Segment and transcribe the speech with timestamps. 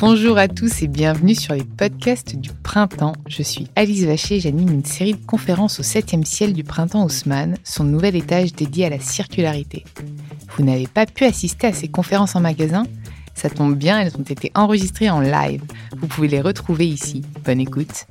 [0.00, 3.14] Bonjour à tous et bienvenue sur les podcasts du printemps.
[3.26, 7.56] Je suis Alice Vacher j'anime une série de conférences au 7e ciel du printemps Haussmann,
[7.64, 9.84] son nouvel étage dédié à la circularité.
[10.56, 12.84] Vous n'avez pas pu assister à ces conférences en magasin?
[13.34, 15.62] Ça tombe bien, elles ont été enregistrées en live.
[15.96, 17.22] Vous pouvez les retrouver ici.
[17.44, 18.06] Bonne écoute.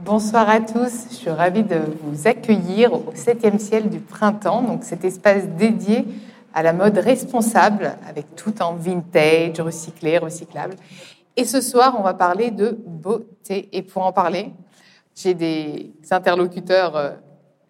[0.00, 4.82] Bonsoir à tous, je suis ravie de vous accueillir au 7e ciel du printemps, donc
[4.82, 6.04] cet espace dédié
[6.54, 10.76] à la mode responsable, avec tout en vintage, recyclé, recyclable.
[11.36, 13.68] Et ce soir, on va parler de beauté.
[13.72, 14.52] Et pour en parler,
[15.16, 17.10] j'ai des interlocuteurs, euh,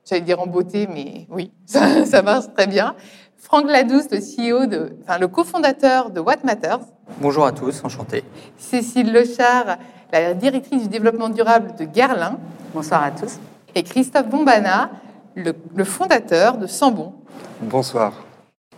[0.04, 2.94] j'allais dire en beauté, mais oui, ça, marche très bien.
[3.38, 6.80] Franck Ladouce, le CEO, de, enfin le cofondateur de What Matters.
[7.20, 8.22] Bonjour à tous, enchanté.
[8.58, 9.78] Cécile Lechard,
[10.12, 12.38] la directrice du développement durable de Guerlain.
[12.74, 13.38] Bonsoir à tous.
[13.74, 14.90] Et Christophe Bombana,
[15.34, 17.14] le, fondateur de Sambon.
[17.60, 18.23] Bonsoir.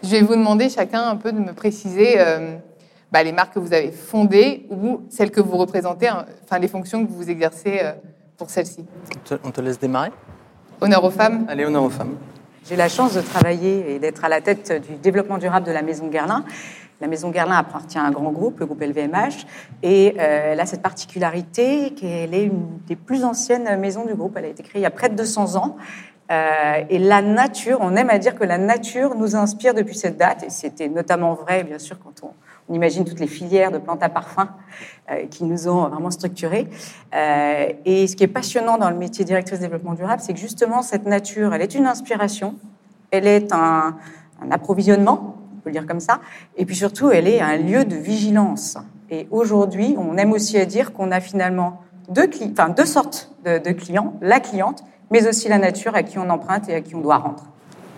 [0.06, 2.56] Je vais vous demander chacun un peu de me préciser euh,
[3.10, 6.68] bah, les marques que vous avez fondées ou celles que vous représentez, hein, enfin les
[6.68, 7.90] fonctions que vous exercez euh,
[8.36, 8.84] pour celles-ci.
[9.42, 10.12] On te laisse démarrer
[10.80, 11.44] Honneur aux femmes.
[11.48, 12.14] Allez, honneur aux femmes.
[12.68, 15.82] J'ai la chance de travailler et d'être à la tête du développement durable de la
[15.82, 16.44] Maison Guerlain.
[17.00, 19.44] La Maison Guerlain appartient à un grand groupe, le groupe LVMH,
[19.82, 24.36] et euh, elle a cette particularité qu'elle est une des plus anciennes maisons du groupe.
[24.36, 25.76] Elle a été créée il y a près de 200 ans.
[26.30, 30.16] Euh, et la nature, on aime à dire que la nature nous inspire depuis cette
[30.16, 32.30] date, et c'était notamment vrai, bien sûr, quand on,
[32.68, 34.48] on, imagine toutes les filières de plantes à parfum
[35.10, 36.66] euh, qui nous ont vraiment structurés.
[37.14, 40.82] Euh, et ce qui est passionnant dans le métier directrice développement durable, c'est que justement
[40.82, 42.56] cette nature, elle est une inspiration,
[43.12, 43.96] elle est un,
[44.50, 46.20] approvisionnement, le dire comme ça.
[46.56, 48.76] Et puis surtout, elle est un lieu de vigilance.
[49.10, 52.28] Et aujourd'hui, on aime aussi à dire qu'on a finalement deux,
[52.84, 56.74] sortes de, de, clients, la cliente, mais aussi la nature à qui on emprunte et
[56.74, 57.44] à qui on doit rendre.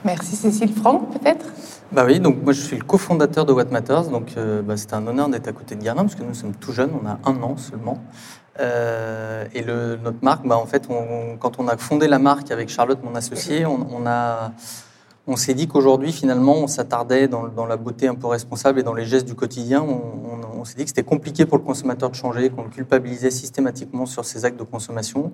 [0.05, 1.47] Merci Cécile Franck, peut-être?
[1.91, 4.93] Bah oui, donc moi je suis le cofondateur de What Matters, donc euh, bah, c'est
[4.93, 7.19] un honneur d'être à côté de Guerlain, parce que nous sommes tout jeunes, on a
[7.25, 7.99] un an seulement.
[8.61, 12.51] Euh, et le, notre marque, bah, en fait, on, quand on a fondé la marque
[12.51, 14.53] avec Charlotte, mon associé, on, on a
[15.29, 18.95] on s'est dit qu'aujourd'hui, finalement, on s'attardait dans, la beauté un peu responsable et dans
[18.95, 19.83] les gestes du quotidien.
[19.83, 24.07] On, s'est dit que c'était compliqué pour le consommateur de changer, qu'on le culpabilisait systématiquement
[24.07, 25.33] sur ses actes de consommation.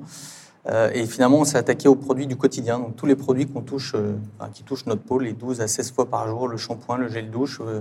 [0.68, 3.60] Euh, et finalement, on s'est attaqué aux produits du quotidien, donc tous les produits qu'on
[3.62, 4.16] touche, euh,
[4.52, 7.30] qui touchent notre peau, les 12 à 16 fois par jour, le shampoing, le gel
[7.30, 7.60] douche.
[7.64, 7.80] Euh,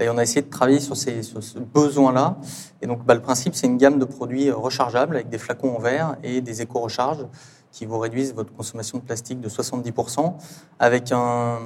[0.00, 2.38] et on a essayé de travailler sur, ces, sur ce besoin-là.
[2.80, 5.78] Et donc, bah, le principe, c'est une gamme de produits rechargeables avec des flacons en
[5.78, 7.26] verre et des éco-recharges
[7.72, 10.34] qui vous réduisent votre consommation de plastique de 70%,
[10.78, 11.58] avec un,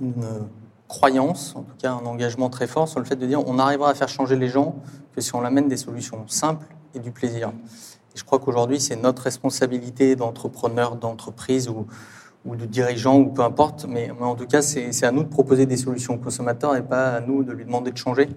[0.00, 0.46] une
[0.88, 3.90] croyance, en tout cas un engagement très fort sur le fait de dire on arrivera
[3.90, 4.76] à faire changer les gens
[5.14, 7.52] que si on amène des solutions simples et du plaisir.
[8.14, 11.86] Je crois qu'aujourd'hui, c'est notre responsabilité d'entrepreneur, d'entreprise ou,
[12.46, 15.28] ou de dirigeant ou peu importe, mais, mais en tout cas, c'est à nous de
[15.28, 18.28] proposer des solutions aux consommateurs et pas à nous de lui demander de changer.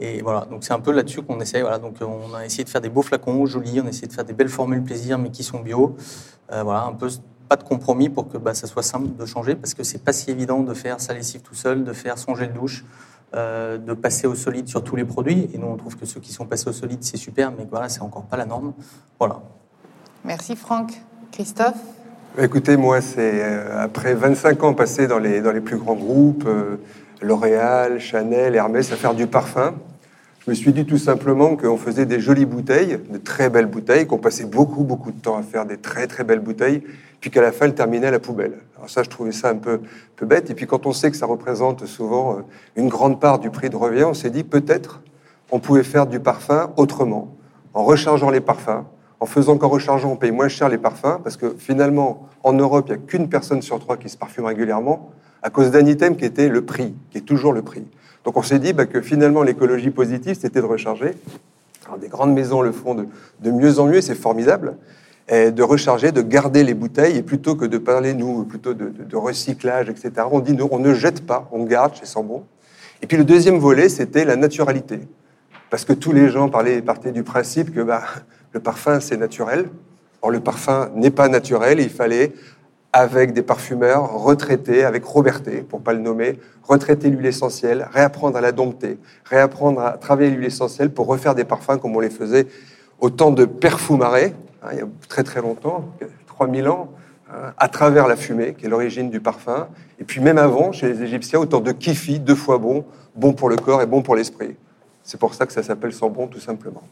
[0.00, 1.60] Et voilà, donc c'est un peu là-dessus qu'on essaye.
[1.60, 4.12] Voilà, donc on a essayé de faire des beaux flacons jolis, on a essayé de
[4.12, 5.94] faire des belles formules plaisir, mais qui sont bio.
[6.52, 7.08] Euh, voilà, un peu
[7.48, 10.12] pas de compromis pour que bah, ça soit simple de changer, parce que c'est pas
[10.12, 12.84] si évident de faire sa lessive tout seul, de faire son gel douche,
[13.34, 15.50] euh, de passer au solide sur tous les produits.
[15.52, 17.88] Et nous, on trouve que ceux qui sont passés au solide, c'est super, mais voilà,
[17.88, 18.72] c'est encore pas la norme.
[19.18, 19.40] Voilà.
[20.24, 20.92] Merci Franck.
[21.30, 21.74] Christophe?
[22.36, 25.94] Bah, Écoutez, moi, c'est euh, après 25 ans passés dans les, dans les plus grands
[25.94, 26.48] groupes,
[27.20, 29.74] L'Oréal, Chanel, Hermès, à faire du parfum.
[30.50, 34.08] Je me suis dit tout simplement qu'on faisait des jolies bouteilles, de très belles bouteilles,
[34.08, 36.82] qu'on passait beaucoup, beaucoup de temps à faire des très, très belles bouteilles,
[37.20, 38.54] puis qu'à la fin, elles terminaient à la poubelle.
[38.76, 39.80] Alors ça, je trouvais ça un peu,
[40.16, 40.50] peu bête.
[40.50, 42.40] Et puis quand on sait que ça représente souvent euh,
[42.74, 45.02] une grande part du prix de revient, on s'est dit peut-être
[45.52, 47.36] on pouvait faire du parfum autrement,
[47.72, 48.82] en rechargeant les parfums,
[49.20, 52.86] en faisant qu'en rechargeant, on paye moins cher les parfums, parce que finalement, en Europe,
[52.88, 55.12] il n'y a qu'une personne sur trois qui se parfume régulièrement,
[55.44, 57.86] à cause d'un item qui était le prix, qui est toujours le prix.
[58.24, 61.12] Donc on s'est dit bah, que finalement l'écologie positive, c'était de recharger.
[61.86, 63.06] Alors, des grandes maisons le font de,
[63.40, 64.76] de mieux en mieux, c'est formidable.
[65.32, 69.16] Et de recharger, de garder les bouteilles, et plutôt que de parler, nous, plutôt de,
[69.16, 72.44] recyclage, etc., on dit, nous, on ne jette pas, on garde chez Sambon.
[73.00, 74.98] Et puis le deuxième volet, c'était la naturalité.
[75.70, 78.02] Parce que tous les gens parlaient, partaient du principe que bah,
[78.52, 79.68] le parfum, c'est naturel.
[80.20, 82.32] Or, le parfum n'est pas naturel, il fallait
[82.92, 88.40] avec des parfumeurs retraités, avec Roberté, pour pas le nommer, retraiter l'huile essentielle, réapprendre à
[88.40, 92.46] la dompter, réapprendre à travailler l'huile essentielle pour refaire des parfums comme on les faisait
[93.00, 95.88] au temps de Perfumare, hein, il y a très très longtemps,
[96.26, 96.90] 3000 ans,
[97.30, 100.88] hein, à travers la fumée, qui est l'origine du parfum, et puis même avant, chez
[100.88, 102.84] les Égyptiens, au temps de Kifi, deux fois bon,
[103.14, 104.56] bon pour le corps et bon pour l'esprit.
[105.02, 106.82] C'est pour ça que ça s'appelle Sambon, tout simplement.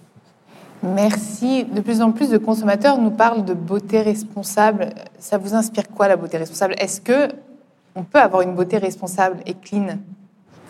[0.82, 1.64] Merci.
[1.64, 4.90] De plus en plus de consommateurs nous parlent de beauté responsable.
[5.18, 6.74] Ça vous inspire quoi la beauté responsable?
[6.78, 7.28] Est-ce que
[7.94, 9.98] on peut avoir une beauté responsable et clean?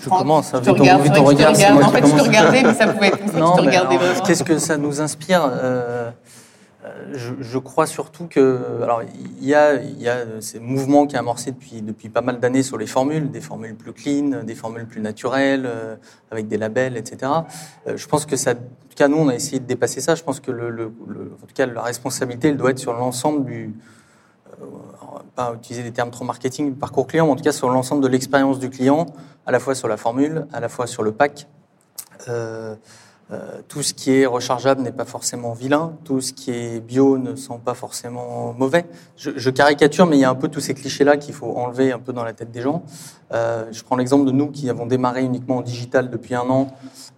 [0.00, 3.08] Je commence, hein, vite, regarde, vite, regarde, En fait, je te regardais, mais ça pouvait
[3.08, 3.56] être non,
[4.24, 5.50] Qu'est-ce que ça nous inspire?
[5.50, 6.10] Euh,
[7.12, 11.20] je, crois surtout que, alors, il y a, il y a ces mouvements qui ont
[11.20, 14.86] amorcé depuis, depuis pas mal d'années sur les formules, des formules plus clean, des formules
[14.86, 15.96] plus naturelles, euh,
[16.30, 17.32] avec des labels, etc.
[17.86, 18.54] Euh, je pense que ça,
[18.98, 20.14] cas, nous, on a essayé de dépasser ça.
[20.14, 20.92] Je pense que le,
[21.42, 23.74] en tout cas, la responsabilité, elle doit être sur l'ensemble du,
[24.60, 24.66] euh,
[25.34, 28.02] pas utiliser des termes trop marketing, du parcours client, mais en tout cas sur l'ensemble
[28.02, 29.06] de l'expérience du client,
[29.46, 31.46] à la fois sur la formule, à la fois sur le pack.
[32.28, 32.74] Euh,
[33.30, 37.18] euh, tout ce qui est rechargeable n'est pas forcément vilain, tout ce qui est bio
[37.18, 38.86] ne sent pas forcément mauvais.
[39.18, 41.98] Je, caricature, mais il y a un peu tous ces clichés-là qu'il faut enlever un
[41.98, 42.84] peu dans la tête des gens.
[43.32, 46.68] Euh, je prends l'exemple de nous qui avons démarré uniquement en digital depuis un an,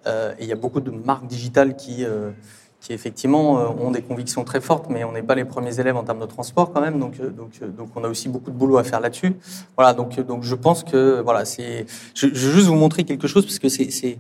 [0.09, 2.05] euh, et il y a beaucoup de marques digitales qui,
[2.81, 6.03] qui effectivement ont des convictions très fortes, mais on n'est pas les premiers élèves en
[6.03, 8.85] termes de transport quand même, donc, donc, donc on a aussi beaucoup de boulot à
[8.85, 9.37] faire là-dessus.
[9.77, 11.87] Voilà, donc, donc je pense que voilà, c'est.
[12.15, 14.19] Je, je veux juste vous montrer quelque chose parce que c'est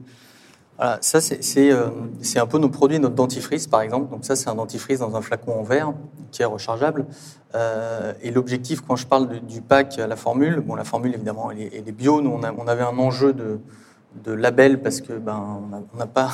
[0.81, 1.19] voilà, ça
[1.59, 1.91] euh,
[2.23, 4.11] c'est un peu nos produits, notre dentifrice par exemple.
[4.11, 5.93] Donc ça c'est un dentifrice dans un flacon en verre
[6.31, 7.05] qui est rechargeable.
[7.55, 11.61] Euh, et l'objectif quand je parle du pack, la formule, bon la formule évidemment elle
[11.61, 12.23] est, bio.
[12.23, 13.61] Nous on, on, avait un enjeu de,
[14.25, 15.61] de label parce que ben
[15.93, 16.31] on n'a pas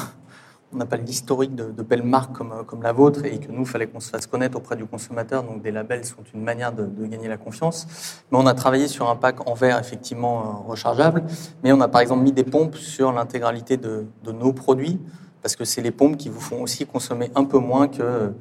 [0.77, 3.63] on n'a pas l'historique de, de, belles marques comme, comme la vôtre et que nous,
[3.63, 5.43] il fallait qu'on se fasse connaître auprès du consommateur.
[5.43, 8.23] Donc, des labels sont une manière de, de, gagner la confiance.
[8.31, 11.25] Mais on a travaillé sur un pack en verre, effectivement, euh, rechargeable.
[11.65, 15.01] Mais on a, par exemple, mis des pompes sur l'intégralité de, de, nos produits
[15.41, 18.33] parce que c'est les pompes qui vous font aussi consommer un peu moins que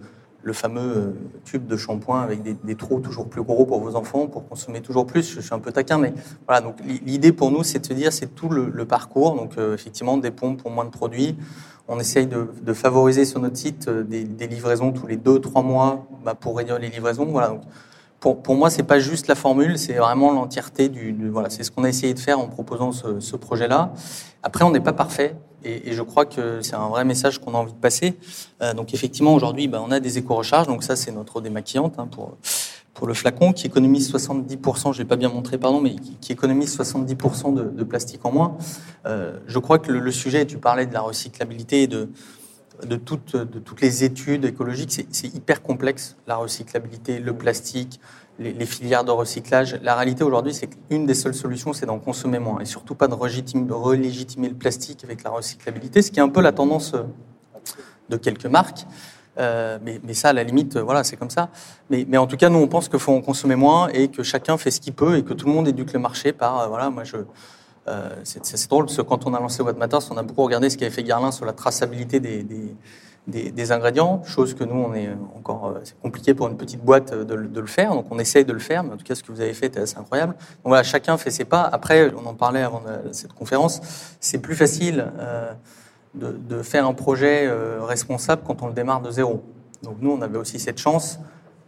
[0.46, 1.12] le fameux euh,
[1.44, 5.08] tube de shampoing avec des, trous toujours plus gros pour vos enfants, pour consommer toujours
[5.08, 5.34] plus.
[5.34, 6.14] Je suis un peu taquin, mais
[6.48, 6.62] voilà.
[6.62, 9.36] Donc, l'idée pour nous, c'est de se dire, c'est tout le, parcours.
[9.36, 11.36] Donc, euh, effectivement, des pompes pour moins de produits
[11.88, 16.08] on essaye de, favoriser sur notre site euh, des, livraisons tous les deux, trois mois
[16.24, 17.26] bah, pour réduire les livraisons.
[17.26, 17.60] Voilà.
[18.26, 21.70] Pour, pour moi, c'est pas juste la formule, c'est vraiment l'entièreté du, voilà, c'est ce
[21.70, 23.94] qu'on a essayé de faire en proposant ce, projet-là.
[24.42, 27.58] Après, on n'est pas parfait, et, je crois que c'est un vrai message qu'on a
[27.60, 28.18] envie de passer.
[28.64, 32.08] Euh, donc, effectivement, aujourd'hui, bah, on a des éco-recharges, donc ça, c'est notre démaquillante hein,
[32.10, 32.38] pour
[32.96, 36.76] pour le flacon qui économise 70%, je l'ai pas bien montré, pardon, mais qui, économise
[36.76, 38.58] 70% de, plastique en moins.
[39.06, 42.10] Euh, je crois que le, sujet, tu parlais de la recyclabilité et de,
[42.84, 48.00] de, toutes, de toutes les études écologiques, c'est hyper complexe, la recyclabilité, le plastique,
[48.40, 49.80] les, filières de recyclage.
[49.82, 53.08] La réalité aujourd'hui, c'est qu'une des seules solutions, c'est d'en consommer moins et surtout pas
[53.08, 56.94] de relégitimer le plastique avec la recyclabilité, ce qui est un peu la tendance
[58.10, 58.86] de quelques marques.
[59.38, 61.50] Euh, mais, mais, ça, à la limite, voilà, c'est comme ça.
[61.90, 64.24] Mais, mais, en tout cas, nous, on pense qu'il faut en consommer moins et que
[64.24, 66.68] chacun fait ce qu'il peut et que tout le monde éduque le marché par, euh,
[66.68, 67.24] voilà, moi, je, euh,
[68.24, 70.78] c'est drôle parce que quand on a lancé What Matters, on a beaucoup regardé ce
[70.78, 72.44] qu'avait fait Garlin sur la traçabilité des,
[73.28, 77.14] des, ingrédients, chose que nous, on est encore, euh, c'est compliqué pour une petite boîte
[77.14, 79.32] de, le faire, donc on essaye de le faire, mais en tout cas, ce que
[79.32, 80.34] vous avez fait est assez incroyable.
[80.34, 81.64] Donc voilà, chacun fait ses pas.
[81.64, 83.82] Après, on en parlait avant cette conférence,
[84.20, 85.12] c'est plus facile.
[85.20, 85.52] Euh,
[86.16, 89.44] de, faire un projet euh, responsable quand on le démarre de zéro.
[89.84, 91.20] Donc nous, on avait aussi cette chance,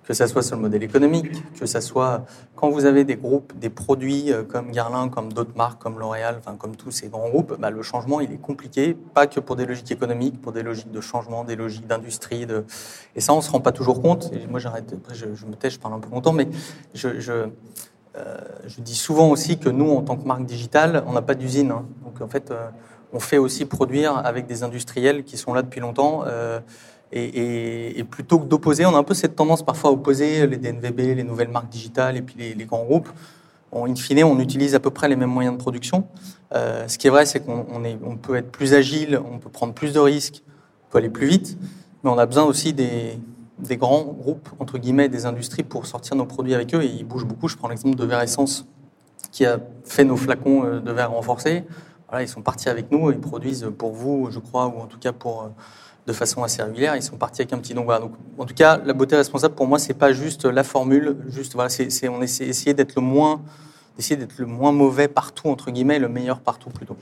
[0.07, 1.27] que ça soit sur le modèle économique,
[1.59, 2.25] que ça soit
[2.55, 6.37] quand vous avez des groupes, des produits euh, comme Guerlain, comme d'autres marques, comme L'Oréal,
[6.39, 9.57] enfin comme tous ces grands groupes, bah, le changement il est compliqué, pas que pour
[9.57, 12.63] des logiques économiques, pour des logiques de changement, des logiques d'industrie, de...
[13.17, 14.31] et ça on se rend pas toujours compte.
[14.49, 16.47] Moi j'arrête, je, je, me tais, je parle un peu longtemps, mais
[16.93, 17.33] je, je,
[18.15, 21.35] euh, je, dis souvent aussi que nous en tant que marque digitale, on n'a pas
[21.35, 21.85] d'usine, hein.
[22.05, 22.53] donc en fait
[23.13, 26.23] on fait aussi produire avec des industriels qui sont là depuis longtemps.
[26.25, 26.59] Euh,
[27.11, 31.15] et, plutôt que d'opposer, on a un peu cette tendance parfois à opposer les DNVB,
[31.15, 33.09] les nouvelles marques digitales et puis les, grands groupes.
[33.71, 36.05] En in fine, on utilise à peu près les mêmes moyens de production.
[36.53, 37.65] Euh, ce qui est vrai, c'est qu'on
[38.03, 40.43] on peut être plus agile, on peut prendre plus de risques,
[40.87, 41.57] on peut aller plus vite,
[42.03, 43.19] mais on a besoin aussi des,
[43.77, 46.83] grands groupes, entre guillemets, des industries pour sortir nos produits avec eux.
[46.83, 47.47] Et ils bougent beaucoup.
[47.47, 48.65] Je prends l'exemple de Verre Essence,
[49.31, 51.63] qui a fait nos flacons euh, de verre renforcés
[52.21, 55.11] ils sont partis avec nous, ils produisent pour vous, je crois, ou en tout cas
[55.11, 55.47] pour euh,
[56.07, 56.95] de façon assez régulière.
[56.95, 57.99] Ils sont partis avec un petit donc voilà.
[57.99, 61.53] Donc, en tout cas, la beauté responsable pour moi, c'est pas juste la formule, juste
[61.53, 63.41] voilà, c'est on essaie essayer d'être le moins
[63.97, 66.95] d'essayer d'être le moins mauvais partout entre guillemets, le meilleur partout plutôt.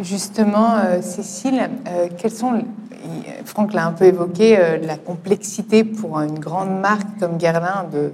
[0.00, 2.62] Justement, euh, Cécile, euh, quels sont
[3.44, 8.12] Franck l'a un peu évoqué, la complexité pour une grande marque comme Guerlain de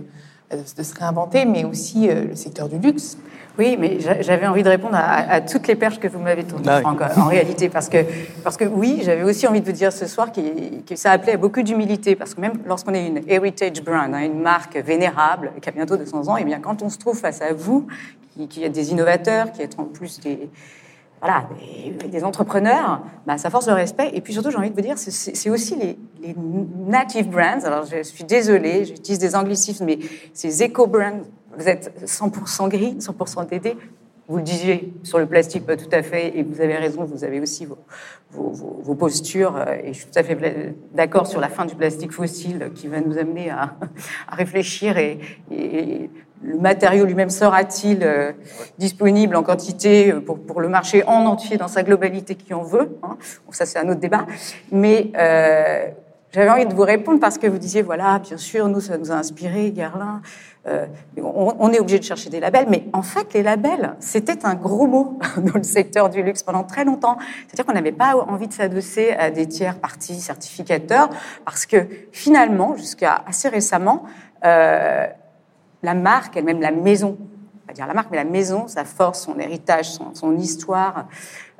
[0.50, 3.16] se réinventer, mais aussi le secteur du luxe.
[3.56, 6.80] Oui, mais j'avais envie de répondre à, toutes les perches que vous m'avez tournées, ah
[6.80, 7.98] Franck, en réalité, parce que,
[8.42, 11.36] parce que oui, j'avais aussi envie de vous dire ce soir que ça appelait à
[11.36, 15.68] beaucoup d'humilité, parce que même lorsqu'on est une heritage brand, hein, une marque vénérable qui
[15.68, 17.86] a bientôt 200 ans, et eh bien quand on se trouve face à vous,
[18.34, 20.50] qui, qui êtes des innovateurs, qui êtes en plus des,
[21.20, 21.48] voilà,
[22.10, 24.10] des, entrepreneurs, bah, ça force le respect.
[24.14, 26.34] Et puis surtout, j'ai envie de vous dire, c'est aussi les, les,
[26.86, 27.64] native brands.
[27.64, 29.98] Alors, je suis désolée, j'utilise des anglicismes, mais
[30.34, 31.22] ces éco-brands
[31.56, 33.76] vous êtes 100% gris, 100% DD.
[34.28, 37.24] vous le disiez, sur le plastique, pas tout à fait, et vous avez raison, vous
[37.24, 37.66] avez aussi
[38.30, 42.12] vos, postures, euh, et je suis tout à fait d'accord sur la fin du plastique
[42.12, 43.76] fossile qui va nous amener à,
[44.28, 45.18] réfléchir, et,
[46.42, 48.32] le matériau lui-même sera-t-il euh,
[48.76, 52.62] disponible en quantité euh, pour, pour, le marché en entier, dans sa globalité qui en
[52.62, 53.16] veut hein?
[53.50, 54.26] Ça, c'est un autre débat.
[54.70, 55.10] Mais
[56.34, 59.12] j'avais envie de vous répondre parce que vous disiez, voilà, bien sûr, nous, ça nous
[59.12, 60.20] a inspiré, Guerlain.
[60.66, 60.86] Euh,
[61.16, 64.88] on, est obligé de chercher des labels, mais en fait, les labels, c'était un gros
[64.88, 67.18] mot dans le secteur du luxe pendant très longtemps.
[67.46, 71.08] C'est-à-dire qu'on n'avait pas envie de s'adosser à des tiers parties certificateurs,
[71.44, 74.02] parce que finalement, jusqu'à assez récemment,
[74.44, 75.06] euh,
[75.84, 77.16] la marque, elle-même la maison,
[77.68, 81.06] pas dire la marque, mais la maison, sa force, son héritage, son, histoire,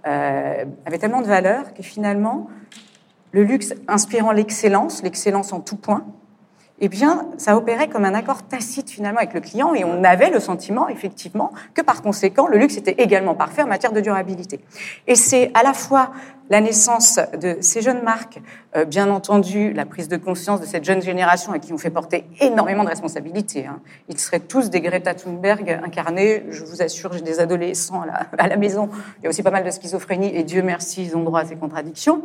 [0.04, 2.48] euh, avait tellement de valeur que finalement,
[3.34, 6.06] le luxe inspirant l'excellence, l'excellence en tout point,
[6.80, 10.30] eh bien, ça opérait comme un accord tacite finalement avec le client et on avait
[10.30, 14.60] le sentiment effectivement que par conséquent, le luxe était également parfait en matière de durabilité.
[15.06, 16.10] Et c'est à la fois
[16.50, 18.40] la naissance de ces jeunes marques,
[18.76, 21.90] euh, bien entendu, la prise de conscience de cette jeune génération à qui on fait
[21.90, 23.66] porter énormément de responsabilités.
[23.66, 23.80] Hein.
[24.08, 26.44] Ils seraient tous des Greta Thunberg incarnés.
[26.50, 28.02] Je vous assure, j'ai des adolescents
[28.36, 28.90] à la, maison.
[29.20, 31.46] Il y a aussi pas mal de schizophrénie et Dieu merci, ils ont droit à
[31.46, 32.22] ces contradictions.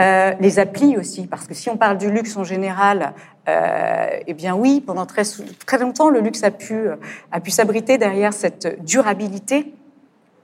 [0.00, 3.12] Euh, les applis aussi, parce que si on parle du luxe en général,
[3.46, 5.22] eh bien oui, pendant très,
[5.66, 6.86] très longtemps, le luxe a pu,
[7.30, 9.74] a pu s'abriter derrière cette durabilité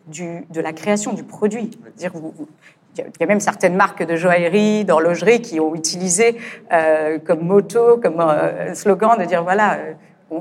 [0.09, 1.71] du, de la création du produit.
[1.97, 2.35] Dire, vous,
[2.99, 6.37] il y a même certaines marques de joaillerie, d'horlogerie qui ont utilisé
[6.73, 9.78] euh, comme moto, comme euh, slogan de dire voilà,
[10.33, 10.38] euh,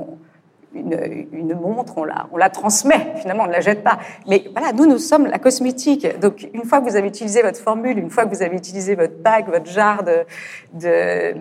[0.74, 3.98] une, montre, on la, on la transmet, finalement, on ne la jette pas.
[4.28, 6.06] Mais voilà, nous, nous sommes la cosmétique.
[6.20, 8.94] Donc, une fois que vous avez utilisé votre formule, une fois que vous avez utilisé
[8.94, 11.34] votre bague, votre jarre de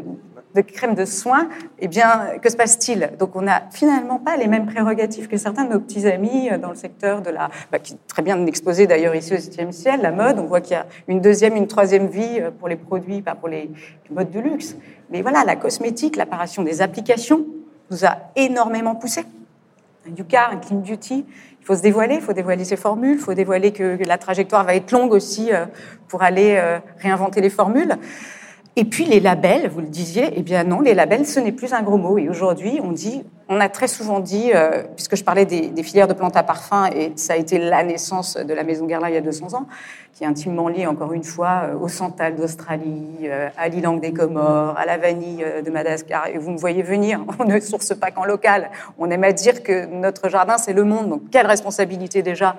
[0.58, 1.48] de crème de soins,
[1.80, 3.12] eh bien, que se passe-t-il?
[3.20, 6.58] Donc, on n'a finalement pas les mêmes prérogatives que certains de nos petits amis euh,
[6.58, 10.02] dans le secteur de la, bah, qui très bien exposé d'ailleurs ici au 7e ciel,
[10.02, 10.40] la mode.
[10.40, 13.36] On voit qu'il y a une deuxième, une troisième vie euh, pour les produits, pas
[13.36, 13.70] pour les
[14.10, 14.76] modes de luxe.
[15.12, 17.46] Mais voilà, la cosmétique, l'apparition des applications
[17.92, 19.24] nous a énormément poussé.
[20.10, 21.26] Un Yuka, un Clean Beauty,
[21.62, 24.64] il faut se dévoiler, il faut dévoiler ses formules, il faut dévoiler que la trajectoire
[24.64, 25.66] va être longue aussi euh,
[26.08, 26.60] pour aller
[27.00, 27.98] réinventer les formules.
[28.80, 31.74] Et puis les labels, vous le disiez, eh bien non, les labels, ce n'est plus
[31.74, 32.20] un gros mot.
[32.20, 36.08] Et aujourd'hui, on dit, on a très souvent dit, euh, puisque je parlais des, filières
[36.08, 39.16] de plantes à parfum, et ça a été la naissance de la maison Guerlain il
[39.16, 39.66] y a 200 ans,
[40.14, 44.14] qui est intimement liée, encore une fois, euh, au santal d'Australie, euh, à l'ilang des
[44.14, 46.28] Comores, à la vanille de Madagascar.
[46.28, 48.70] Et vous me voyez venir, on ne source pas qu'en local.
[49.00, 51.10] On aime à dire que notre jardin, c'est le monde.
[51.10, 52.56] Donc quelle responsabilité déjà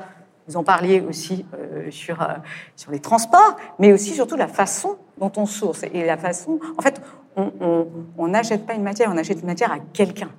[0.48, 1.44] vous en parliez aussi
[1.90, 2.26] sur,
[2.74, 5.84] sur les transports, mais aussi surtout la façon dont on source.
[5.92, 7.00] Et la façon, en fait,
[7.36, 10.30] on n'achète pas une matière, on achète une matière à quelqu'un.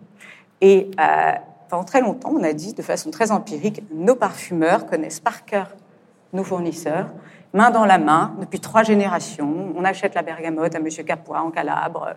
[0.61, 1.31] Et euh,
[1.69, 5.75] pendant très longtemps, on a dit de façon très empirique, nos parfumeurs connaissent par cœur
[6.33, 7.07] nos fournisseurs,
[7.53, 9.73] main dans la main depuis trois générations.
[9.75, 12.15] On achète la bergamote à Monsieur Capois en Calabre,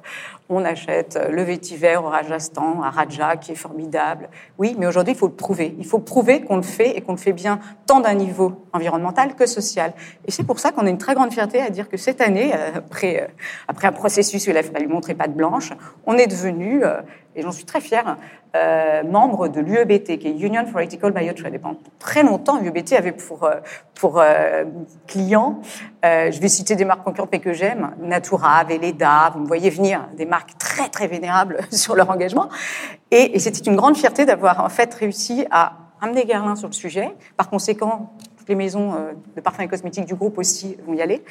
[0.48, 4.28] on achète le vétiver au Rajasthan, à Raja, qui est formidable.
[4.58, 5.74] Oui, mais aujourd'hui, il faut le prouver.
[5.78, 9.34] Il faut prouver qu'on le fait et qu'on le fait bien, tant d'un niveau environnemental
[9.34, 9.92] que social.
[10.26, 12.52] Et c'est pour ça qu'on a une très grande fierté à dire que cette année,
[12.54, 13.26] euh, après, euh,
[13.68, 15.72] après un processus où il a fallu montrer patte blanche,
[16.06, 17.00] on est devenu euh,
[17.34, 18.16] et j'en suis très fière,
[18.54, 21.58] euh, membre de l'UEBT, qui est Union for Ethical Biotrade.
[21.58, 23.54] pendant très longtemps, l'UEBT avait pour, euh,
[23.94, 24.64] pour euh,
[25.06, 25.60] clients,
[26.04, 30.08] je vais citer des marques concurrentes mais que j'aime, Natura, Veleda, vous me voyez venir,
[30.16, 32.48] des marques très très vénérables sur leur engagement.
[33.10, 36.74] Et, et c'était une grande fierté d'avoir en fait réussi à amener Guerlain sur le
[36.74, 37.14] sujet.
[37.36, 38.12] Par conséquent,
[38.48, 41.24] les maisons euh, de parfums et cosmétiques du groupe aussi vont y aller.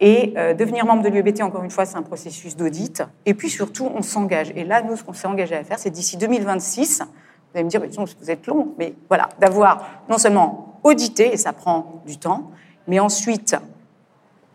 [0.00, 3.02] Et euh, devenir membre de l'UEBT, encore une fois, c'est un processus d'audit.
[3.26, 4.52] Et puis surtout, on s'engage.
[4.56, 7.06] Et là, nous, ce qu'on s'est engagé à faire, c'est d'ici 2026, vous
[7.54, 7.82] allez me dire,
[8.20, 12.50] vous êtes long, mais voilà, d'avoir non seulement audité, et ça prend du temps,
[12.86, 13.56] mais ensuite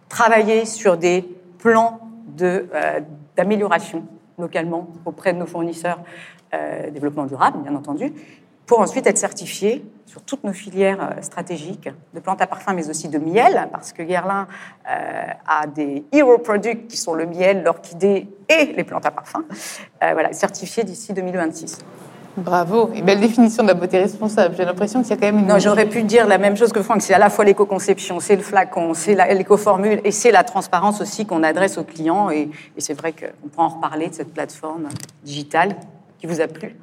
[0.10, 2.00] travailler sur des plans
[2.41, 3.00] euh,
[3.36, 4.05] d'amélioration
[4.38, 6.00] localement auprès de nos fournisseurs
[6.91, 8.13] développement durable, bien entendu,
[8.65, 12.88] pour ensuite être certifié sur toutes nos filières euh, stratégiques de plantes à parfum, mais
[12.88, 14.48] aussi de miel, parce que Guerlain
[14.88, 19.43] euh, a des hero products qui sont le miel, l'orchidée et les plantes à parfum.
[20.03, 21.79] Euh, voilà, certifié d'ici 2026.
[22.38, 24.55] Bravo, et belle définition de la beauté responsable.
[24.55, 25.48] J'ai l'impression qu'il y a quand même une.
[25.48, 27.01] Non, j'aurais pu dire la même chose que Franck.
[27.01, 31.27] C'est à la fois l'éco-conception, c'est le flacon, c'est l'éco-formule et c'est la transparence aussi
[31.27, 32.32] qu'on adresse aux clients.
[32.32, 34.89] Et, et c'est vrai qu'on peut en reparler de cette plateforme
[35.24, 35.75] digitale
[36.24, 36.74] qui vous a plu.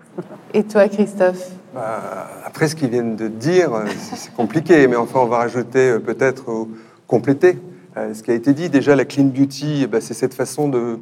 [0.53, 5.21] Et toi, Christophe bah, Après ce qu'ils viennent de dire, euh, c'est compliqué, mais enfin,
[5.21, 6.69] on va rajouter euh, peut-être
[7.07, 7.59] compléter
[7.97, 8.69] euh, ce qui a été dit.
[8.69, 10.99] Déjà, la clean beauty, bah, c'est cette façon de,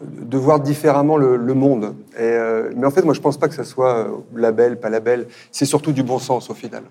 [0.00, 1.94] de voir différemment le, monde.
[2.18, 2.36] Et,
[2.74, 5.28] mais en fait, moi, je ne pense pas que ce soit label, pas label.
[5.52, 6.82] C'est surtout du bon sens au final.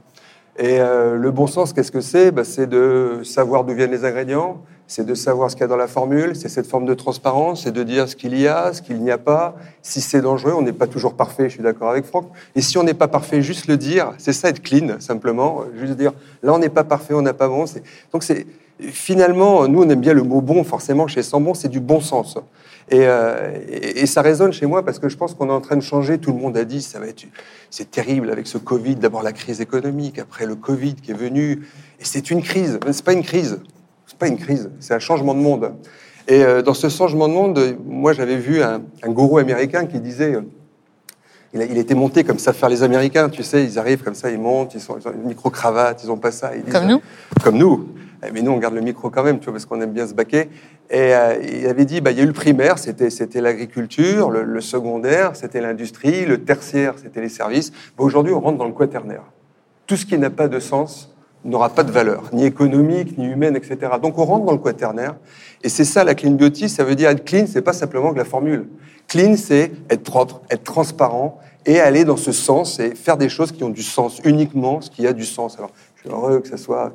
[0.58, 2.32] Et euh, le bon sens, qu'est-ce que c'est?
[2.32, 5.68] Bah, C'est de savoir d'où viennent les ingrédients, c'est de savoir ce qu'il y a
[5.68, 8.74] dans la formule, c'est cette forme de transparence, c'est de dire ce qu'il y a,
[8.74, 11.64] ce qu'il n'y a pas, si c'est dangereux, on n'est pas toujours parfait, je suis
[11.64, 14.62] d'accord avec Franck, et si on n'est pas parfait, juste le dire, c'est ça être
[14.62, 16.14] clean, simplement, juste dire,
[16.44, 17.66] là on n'est pas parfait, on n'a pas bon.
[18.12, 18.46] Donc c'est
[18.80, 22.38] finalement, nous on aime bien le mot bon, forcément chez Sambon, c'est du bon sens.
[22.94, 25.76] Euh, et, et, ça résonne chez moi parce que je pense qu'on est en train
[25.76, 26.20] de changer.
[26.20, 27.26] Tout le monde a dit ça va être,
[27.72, 28.96] c'est terrible avec ce Covid.
[28.96, 31.68] D'abord la crise économique, après le Covid qui est venu.
[32.00, 32.80] Et c'est une crise.
[32.92, 33.60] C'est pas une crise.
[34.16, 34.70] C'est pas une crise.
[34.80, 35.74] C'est un changement de monde.
[36.30, 40.00] Et euh, dans ce changement de monde, moi j'avais vu un, un, gourou américain qui
[40.00, 40.38] disait.
[41.54, 44.16] Il, a, il, était monté comme ça faire les Américains, tu sais, ils arrivent comme
[44.16, 46.56] ça, ils montent, ils, sont, ils ont une micro-cravate, ils ont pas ça.
[46.56, 47.02] Ils disent, comme nous
[47.44, 47.90] Comme nous.
[48.26, 50.08] Eh, mais nous, on garde le micro quand même, tu vois, parce qu'on aime bien
[50.08, 50.50] se baquer.
[50.90, 54.30] Et euh, il avait dit, bah, il y a eu le primaire, c'était, c'était l'agriculture,
[54.30, 57.72] le, le secondaire, c'était l'industrie, le tertiaire, c'était les services.
[57.98, 59.24] Bah, aujourd'hui, on rentre dans le quaternaire.
[59.88, 61.15] Tout ce qui n'a pas de sens
[61.46, 63.78] n'aura pas de valeur, ni économique, ni humaine, etc.
[64.02, 65.16] Donc on rentre dans le quaternaire.
[65.64, 68.18] Et c'est ça, la clean beauty, ça veut dire être clean, c'est pas simplement que
[68.18, 68.68] la formule.
[69.08, 73.52] Clean, c'est être propre, être transparent et aller dans ce sens et faire des choses
[73.52, 75.58] qui ont du sens, uniquement ce qui a du sens.
[75.58, 76.94] Alors, je suis heureux que ça soit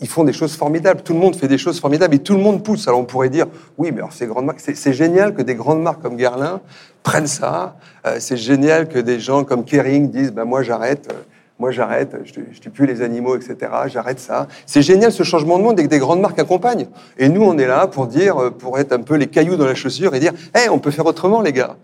[0.00, 1.02] ils font des choses formidables.
[1.02, 2.86] Tout le monde fait des choses formidables et tout le monde pousse.
[2.88, 3.46] Alors on pourrait dire,
[3.78, 4.28] oui, mais alors ces
[4.74, 6.60] c'est génial que des grandes marques comme Guerlain
[7.02, 7.76] prennent ça.
[8.06, 11.12] Euh, c'est génial que des gens comme Kering disent, ben moi j'arrête.
[11.58, 13.70] Moi, j'arrête, je ne tue plus les animaux, etc.
[13.86, 14.48] J'arrête ça.
[14.66, 16.86] C'est génial ce changement de monde et que des grandes marques accompagnent.
[17.18, 19.74] Et nous, on est là pour dire, pour être un peu les cailloux dans la
[19.74, 21.76] chaussure et dire, hé, on peut faire autrement, les gars.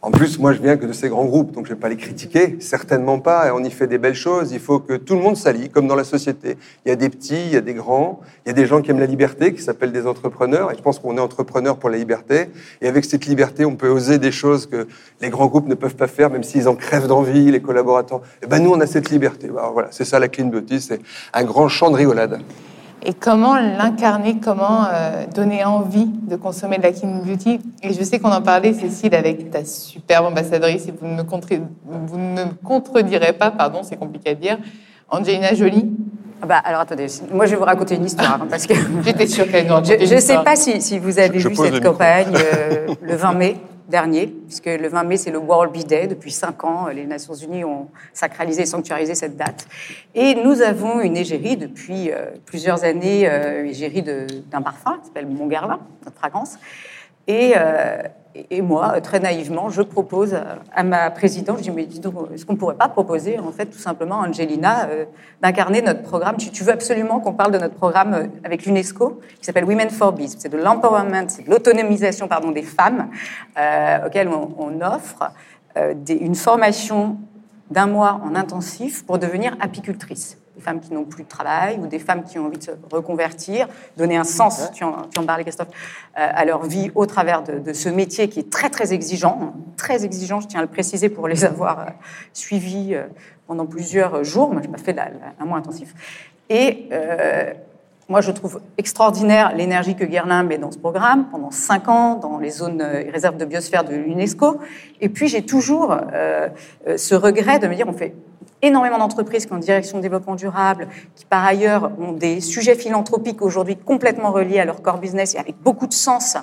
[0.00, 1.96] En plus, moi, je viens que de ces grands groupes, donc je vais pas les
[1.96, 3.48] critiquer, certainement pas.
[3.48, 4.52] Et on y fait des belles choses.
[4.52, 6.56] Il faut que tout le monde s'allie, comme dans la société.
[6.86, 8.80] Il y a des petits, il y a des grands, il y a des gens
[8.80, 10.70] qui aiment la liberté, qui s'appellent des entrepreneurs.
[10.70, 12.48] Et je pense qu'on est entrepreneurs pour la liberté.
[12.80, 14.86] Et avec cette liberté, on peut oser des choses que
[15.20, 18.20] les grands groupes ne peuvent pas faire, même s'ils en crèvent d'envie, les collaborateurs.
[18.40, 19.48] Et ben nous, on a cette liberté.
[19.48, 21.00] Alors, voilà, c'est ça la clean beauty, c'est
[21.32, 22.40] un grand champ de rigolade.
[23.02, 27.60] Et comment l'incarner, comment euh, donner envie de consommer de la clean beauty.
[27.82, 31.22] Et je sais qu'on en parlait, Cécile, avec ta superbe ambassadrice, et vous ne me,
[31.22, 31.48] contre...
[31.84, 34.58] vous ne me contredirez pas, pardon, c'est compliqué à dire,
[35.08, 35.90] Angelina Jolie.
[36.42, 39.26] Ah bah, alors attendez, moi je vais vous raconter une histoire, hein, parce que j'étais
[39.26, 42.32] sûre qu'elle nous Je ne sais pas si, si, vous avez je vu cette campagne
[42.34, 43.56] euh, le 20 mai
[43.88, 46.06] dernier, puisque le 20 mai, c'est le World Bee Day.
[46.06, 49.66] Depuis cinq ans, les Nations Unies ont sacralisé et sanctuarisé cette date.
[50.14, 55.26] Et nous avons une égérie depuis euh, plusieurs années, euh, égérie d'un parfum qui s'appelle
[55.26, 56.58] Montgarlin, notre fragrance.
[57.26, 58.02] Et, euh,
[58.34, 60.38] et moi, très naïvement, je propose
[60.74, 63.50] à ma présidente, je dis, mais dis donc, est-ce qu'on ne pourrait pas proposer, en
[63.52, 65.04] fait, tout simplement, Angelina, euh,
[65.42, 66.36] d'incarner notre programme?
[66.36, 70.12] Tu, veux absolument qu'on parle de notre programme euh, avec l'UNESCO, qui s'appelle Women for
[70.12, 70.36] Bees.
[70.38, 73.08] C'est de l'empowerment, c'est de l'autonomisation, pardon, des femmes,
[73.58, 75.32] euh, auxquelles on, offre
[75.76, 77.16] euh, une formation
[77.70, 81.86] d'un mois en intensif pour devenir apicultrice des femmes qui n'ont plus de travail ou
[81.86, 85.24] des femmes qui ont envie de se reconvertir, donner un sens, tu en, tu en
[85.24, 85.68] parlais Christophe,
[86.18, 89.54] euh, à leur vie au travers de, de, ce métier qui est très très exigeant,
[89.76, 91.84] très exigeant, je tiens à le préciser pour les avoir euh,
[92.32, 93.04] suivis euh,
[93.46, 95.94] pendant plusieurs jours, moi j'ai pas fait la, la, un mois intensif,
[96.50, 97.52] et euh,
[98.08, 102.38] moi, je trouve extraordinaire l'énergie que Guerlain met dans ce programme pendant cinq ans dans
[102.38, 104.58] les zones et réserves de biosphère de l'UNESCO.
[105.02, 106.48] Et puis, j'ai toujours euh,
[106.96, 108.14] ce regret de me dire, on fait
[108.62, 112.74] énormément d'entreprises qui ont une direction de développement durable, qui par ailleurs ont des sujets
[112.74, 116.36] philanthropiques aujourd'hui complètement reliés à leur core business et avec beaucoup de sens.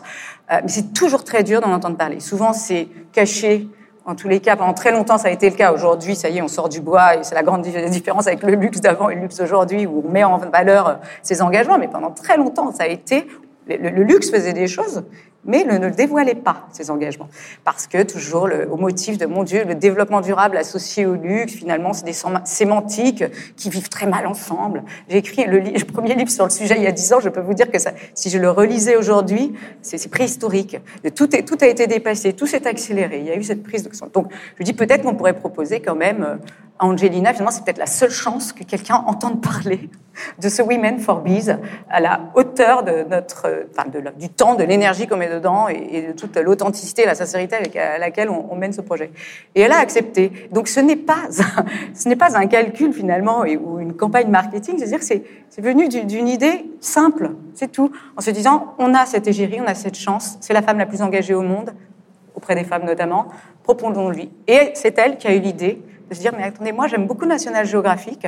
[0.51, 2.19] Euh, mais c'est toujours très dur d'en entendre parler.
[2.19, 3.67] Souvent, c'est caché.
[4.07, 5.73] En tous les cas, pendant très longtemps, ça a été le cas.
[5.73, 8.53] Aujourd'hui, ça y est, on sort du bois et c'est la grande différence avec le
[8.53, 11.79] luxe d'avant et le luxe aujourd'hui où on met en valeur ses engagements.
[11.79, 13.27] Mais pendant très longtemps, ça a été,
[13.67, 15.03] le luxe faisait des choses
[15.45, 17.29] mais ne le dévoilez pas, ces engagements.
[17.63, 21.93] Parce que toujours au motif de, mon Dieu, le développement durable associé au luxe, finalement,
[21.93, 23.23] c'est des sémantiques
[23.55, 24.83] qui vivent très mal ensemble.
[25.09, 27.41] J'ai écrit le, premier livre sur le sujet il y a dix ans, je peux
[27.41, 30.77] vous dire que ça, si je le relisais aujourd'hui, c'est préhistorique.
[31.15, 31.29] Tout,
[31.61, 34.63] a été dépassé, tout s'est accéléré, il y a eu cette prise de Donc, je
[34.63, 36.35] dis peut-être qu'on pourrait proposer quand même euh,
[36.79, 39.89] Angelina, finalement, c'est peut-être la seule chance que quelqu'un entende parler
[40.39, 41.57] de ce Women for Bees
[41.89, 46.07] à la hauteur de notre, enfin, de, du temps, de l'énergie qu'on met dedans et,
[46.07, 49.11] de toute l'authenticité, la sincérité avec laquelle on, mène ce projet.
[49.55, 50.31] Et elle a accepté.
[50.51, 51.29] Donc, ce n'est pas,
[51.93, 54.77] ce n'est pas un calcul finalement ou une campagne marketing.
[54.77, 59.05] C'est-à-dire que c'est, c'est venu d'une idée simple, c'est tout, en se disant on a
[59.05, 61.73] cette égérie, on a cette chance, c'est la femme la plus engagée au monde
[62.35, 63.27] auprès des femmes notamment.
[63.63, 64.29] Proposons-lui.
[64.47, 67.25] Et c'est elle qui a eu l'idée de se dire, mais attendez, moi j'aime beaucoup
[67.25, 68.27] National Geographic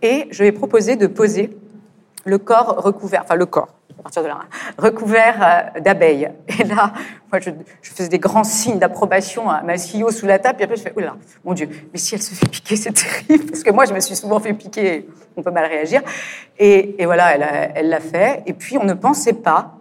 [0.00, 1.56] et je vais proposer de poser
[2.24, 4.40] le corps recouvert, enfin le corps, à partir de là,
[4.78, 6.30] recouvert d'abeilles.
[6.60, 6.92] Et là,
[7.30, 7.50] moi, je,
[7.82, 10.92] faisais des grands signes d'approbation à ma CEO sous la table, et après je fais,
[10.96, 12.92] oh là, mon Dieu, mais si elle se fait piquer, c'est
[13.28, 16.02] terrible, parce que moi, je me suis souvent fait piquer, on peut mal réagir.
[16.58, 17.34] Et, voilà,
[17.74, 18.42] elle l'a fait.
[18.46, 19.78] Et puis, on ne pensait pas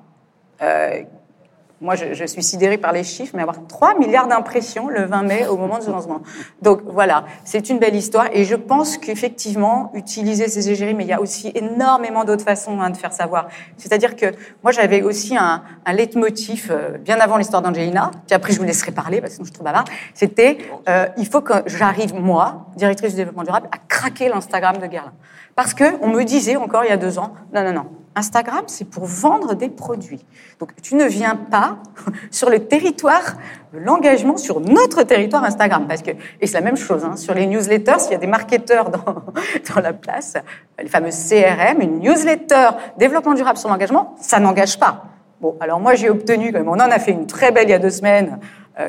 [1.81, 5.47] moi, je, suis sidérée par les chiffres, mais avoir 3 milliards d'impressions le 20 mai
[5.47, 6.21] au moment de ce lancement.
[6.61, 11.09] Donc voilà, c'est une belle histoire et je pense qu'effectivement, utiliser ces égéries, mais il
[11.09, 13.47] y a aussi énormément d'autres façons hein, de faire savoir.
[13.77, 14.27] C'est-à-dire que
[14.61, 18.65] moi, j'avais aussi un, un leitmotiv euh, bien avant l'histoire d'Angelina, puis après je vous
[18.65, 22.67] laisserai parler parce que sinon je trouve bavard, c'était euh, il faut que j'arrive, moi,
[22.75, 25.13] directrice du développement durable, à craquer l'Instagram de Guerlain.
[25.55, 28.85] Parce qu'on me disait encore il y a deux ans, non, non, non, Instagram, c'est
[28.85, 30.25] pour vendre des produits.
[30.59, 31.77] Donc tu ne viens pas
[32.31, 33.35] sur le territoire
[33.73, 35.85] l'engagement sur notre territoire Instagram.
[35.87, 38.27] Parce que, et c'est la même chose, hein, sur les newsletters, il y a des
[38.27, 40.35] marketeurs dans, dans la place,
[40.81, 45.05] les fameuses CRM, une newsletter développement durable sur l'engagement, ça n'engage pas.
[45.39, 47.79] Bon, alors moi j'ai obtenu, on en a fait une très belle il y a
[47.79, 48.39] deux semaines,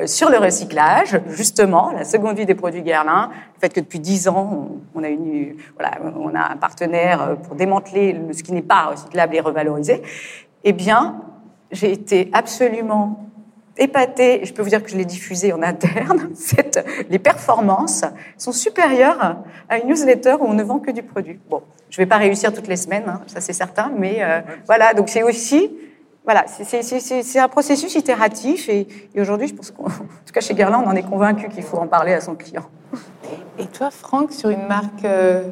[0.05, 4.27] sur le recyclage, justement, la seconde vie des produits Guerlain, le fait que depuis dix
[4.27, 8.61] ans, on, a, une, voilà, on a un partenaire euh, pour démanteler ce qui n'est
[8.61, 10.01] pas recyclable et revalorisé,
[10.63, 11.21] eh bien,
[11.71, 13.29] j'ai été absolument
[13.77, 18.03] épatée, et je peux vous dire que je l'ai diffusé en interne, cette, les performances
[18.37, 19.37] sont supérieures
[19.69, 21.39] à une newsletter où on ne vend que du produit.
[21.49, 24.41] Bon, je ne vais pas réussir toutes les semaines, hein, ça c'est certain, mais euh,
[24.67, 25.71] voilà, donc c'est aussi
[26.25, 29.83] voilà, c'est un processus itératif et, aujourd'hui, je pense qu'en
[30.25, 32.63] tout cas chez Guerlain, on en est convaincu qu'il faut en parler à son client.
[33.59, 35.43] Et toi, Franck, sur une marque euh,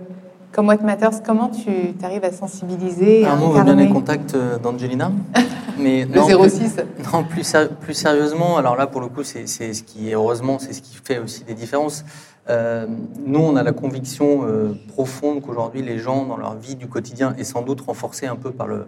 [0.53, 4.57] comme What Matters, comment tu arrives à sensibiliser Alors, on veut bien les contacts euh,
[4.57, 5.11] d'Angelina.
[5.77, 6.77] Mais le 06
[7.11, 10.81] Non, plus, plus sérieusement, alors là, pour le coup, c'est ce qui, heureusement, c'est ce
[10.81, 12.05] qui fait aussi des différences.
[12.49, 12.87] Euh,
[13.25, 14.45] nous, on a la conviction
[14.87, 18.51] profonde qu'aujourd'hui, les gens, dans leur vie du quotidien, et sans doute renforcée un peu
[18.51, 18.87] par le,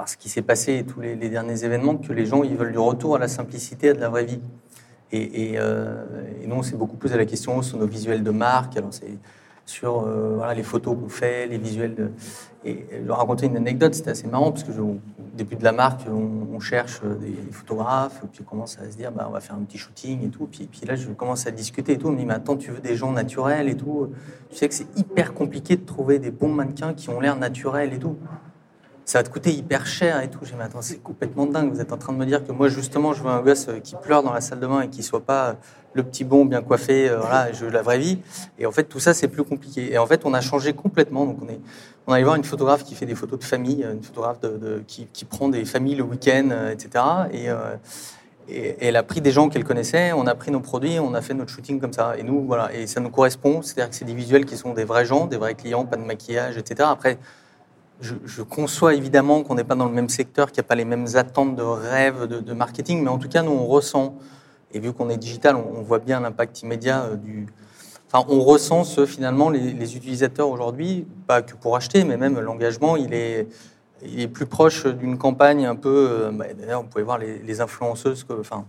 [0.00, 2.72] par ce qui s'est passé et tous les, derniers événements, que les gens ils veulent
[2.72, 4.40] du retour à la simplicité, à de la vraie vie.
[5.12, 6.02] Et, euh,
[6.46, 8.78] nous, c'est beaucoup plus à la question sur nos visuels de marque.
[8.78, 9.18] Alors, c'est
[9.66, 12.12] sur euh, voilà, les photos qu'on fait, les visuels.
[12.64, 15.00] Et je raconter une anecdote, c'était assez marrant, parce que au
[15.34, 19.26] début de la marque, on, cherche des photographes, puis on commence à se dire, bah,
[19.28, 20.48] on va faire un petit shooting et tout.
[20.50, 22.08] Puis, puis là, je commence à discuter et tout.
[22.08, 24.10] On me dit, mais attends, tu veux des gens naturels et tout?
[24.48, 27.92] Tu sais que c'est hyper compliqué de trouver des bons mannequins qui ont l'air naturels
[27.92, 28.16] et tout
[29.10, 30.38] ça va te coûter hyper cher et tout.
[30.42, 31.72] J'ai dit, mais attends, c'est complètement dingue.
[31.72, 33.80] Vous êtes en train de me dire que moi, justement, je veux un gosse euh,
[33.80, 35.52] qui pleure dans la salle de bain et qui soit pas euh,
[35.94, 38.20] le petit bon bien coiffé, euh, voilà, je veux la vraie vie.
[38.60, 39.92] Et en fait, tout ça, c'est plus compliqué.
[39.92, 41.26] Et en fait, on a changé complètement.
[41.26, 41.58] Donc, on est,
[42.06, 44.38] on allé voir une photographe qui fait des photos de famille, une photographe
[44.86, 47.04] qui, qui, prend des familles le week-end, etc.
[47.32, 47.48] Et,
[48.48, 51.20] et, elle a pris des gens qu'elle connaissait, on a pris nos produits, on a
[51.20, 52.16] fait notre shooting comme ça.
[52.16, 53.60] Et nous, voilà, et ça nous correspond.
[53.62, 56.04] C'est-à-dire que c'est des visuels qui sont des vrais gens, des vrais clients, pas de
[56.04, 56.88] maquillage, etc.
[56.92, 57.18] Après,
[58.00, 60.84] je, conçois évidemment qu'on n'est pas dans le même secteur, qu'il n'y a pas les
[60.84, 64.16] mêmes attentes de rêve, de, marketing, mais en tout cas, nous, on ressent,
[64.72, 67.46] et vu qu'on est digital, on, voit bien l'impact immédiat euh, du...
[68.12, 72.96] Enfin, on ressent ce, finalement, les, utilisateurs aujourd'hui, pas que pour acheter, mais même l'engagement,
[72.96, 73.46] il est,
[74.02, 76.08] il est plus proche d'une campagne un peu...
[76.10, 78.64] Euh, bah, d'ailleurs, vous pouvez voir les, influenceuses, enfin,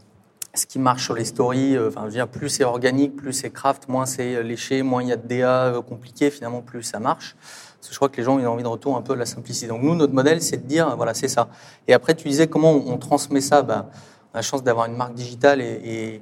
[0.54, 3.34] ce qui marche sur les stories, euh, enfin, je veux dire, plus c'est organique, plus
[3.34, 7.00] c'est craft, moins c'est léché, moins il y a de DA compliqués, finalement, plus ça
[7.00, 7.36] marche.
[7.82, 9.26] Parce que je crois que les gens ont envie de retour un peu à la
[9.26, 9.66] simplicité.
[9.66, 11.50] Donc nous, notre modèle, c'est de dire, voilà, c'est ça.
[11.88, 13.64] Et après, tu disais comment on, transmet ça?
[13.64, 13.90] Bah,
[14.32, 16.22] on a la chance d'avoir une marque digitale et,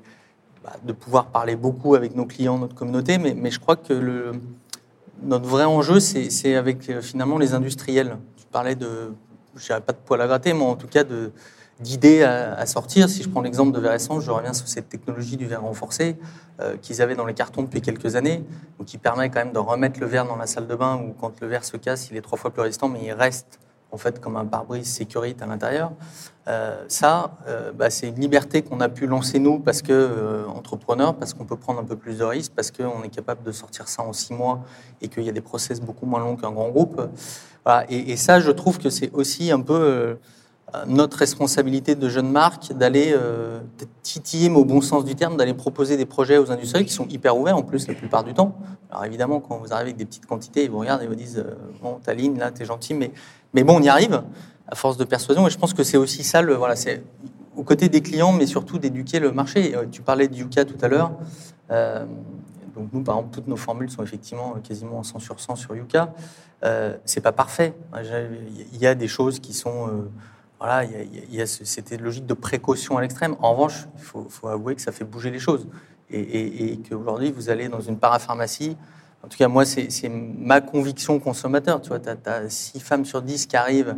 [0.64, 3.18] bah, de pouvoir parler beaucoup avec nos clients, notre communauté.
[3.18, 4.32] Mais, je crois que
[5.22, 8.16] notre vrai enjeu, c'est avec euh, finalement les industriels.
[8.38, 9.12] Tu parlais de,
[9.58, 11.34] je pas de poil à gratter, mais en tout cas de
[11.80, 13.10] d'idées à, sortir.
[13.10, 16.18] Si je prends l'exemple de verre essence, je reviens sur cette technologie du verre renforcé
[16.60, 18.44] euh, qu'ils avaient dans les cartons depuis quelques années,
[18.78, 21.14] donc qui permet quand même de remettre le verre dans la salle de bain où
[21.14, 23.60] quand le verre se casse, il est trois fois plus résistant, mais il reste
[23.92, 25.94] en fait comme un pare-brise sécurité à l'intérieur.
[26.48, 31.16] Euh, ça, euh, bah, c'est une liberté qu'on a pu lancer nous parce que entrepreneurs,
[31.16, 33.88] parce qu'on peut prendre un peu plus de risques, parce qu'on est capable de sortir
[33.88, 34.60] ça en six mois
[35.02, 37.02] et qu'il y a des process beaucoup moins longs qu'un grand groupe.
[37.66, 37.86] Voilà.
[37.90, 40.18] Et, et, ça, je trouve que c'est aussi un peu
[40.88, 43.60] notre responsabilité de jeune marque d'aller euh,
[44.04, 47.08] titiller, mais au bon sens du terme, d'aller proposer des projets aux industriels qui sont
[47.08, 48.56] hyper ouverts en plus la plupart du temps.
[48.92, 51.44] Alors évidemment, quand vous arrivez avec des petites quantités, ils vous regardent et vous disent
[51.46, 53.12] euh, Bon, ta ligne, là, t'es gentil, mais,
[53.54, 54.22] mais bon, on y arrive
[54.68, 55.48] à force de persuasion.
[55.48, 57.04] Et je pense que c'est aussi ça, le, voilà, c'est
[57.56, 59.76] aux côtés des clients, mais surtout d'éduquer le marché.
[59.76, 61.12] Euh, tu parlais de Yuka tout à l'heure.
[61.70, 66.14] donc nous, par exemple, toutes nos formules sont effectivement quasiment 100 sur 100 sur Yuka.
[67.06, 67.74] c'est pas parfait.
[68.74, 69.90] Il y a des choses qui sont
[70.60, 73.36] voilà, il y a, cette logique de précaution à l'extrême.
[73.40, 75.68] En revanche, il faut, avouer que ça fait bouger les choses.
[76.12, 78.76] Et, et, qu'aujourd'hui, vous allez dans une parapharmacie.
[79.24, 81.82] En tout cas, moi, c'est ma conviction consommateur.
[81.82, 83.96] Tu vois, tu as, 6 femmes sur 10 qui arrivent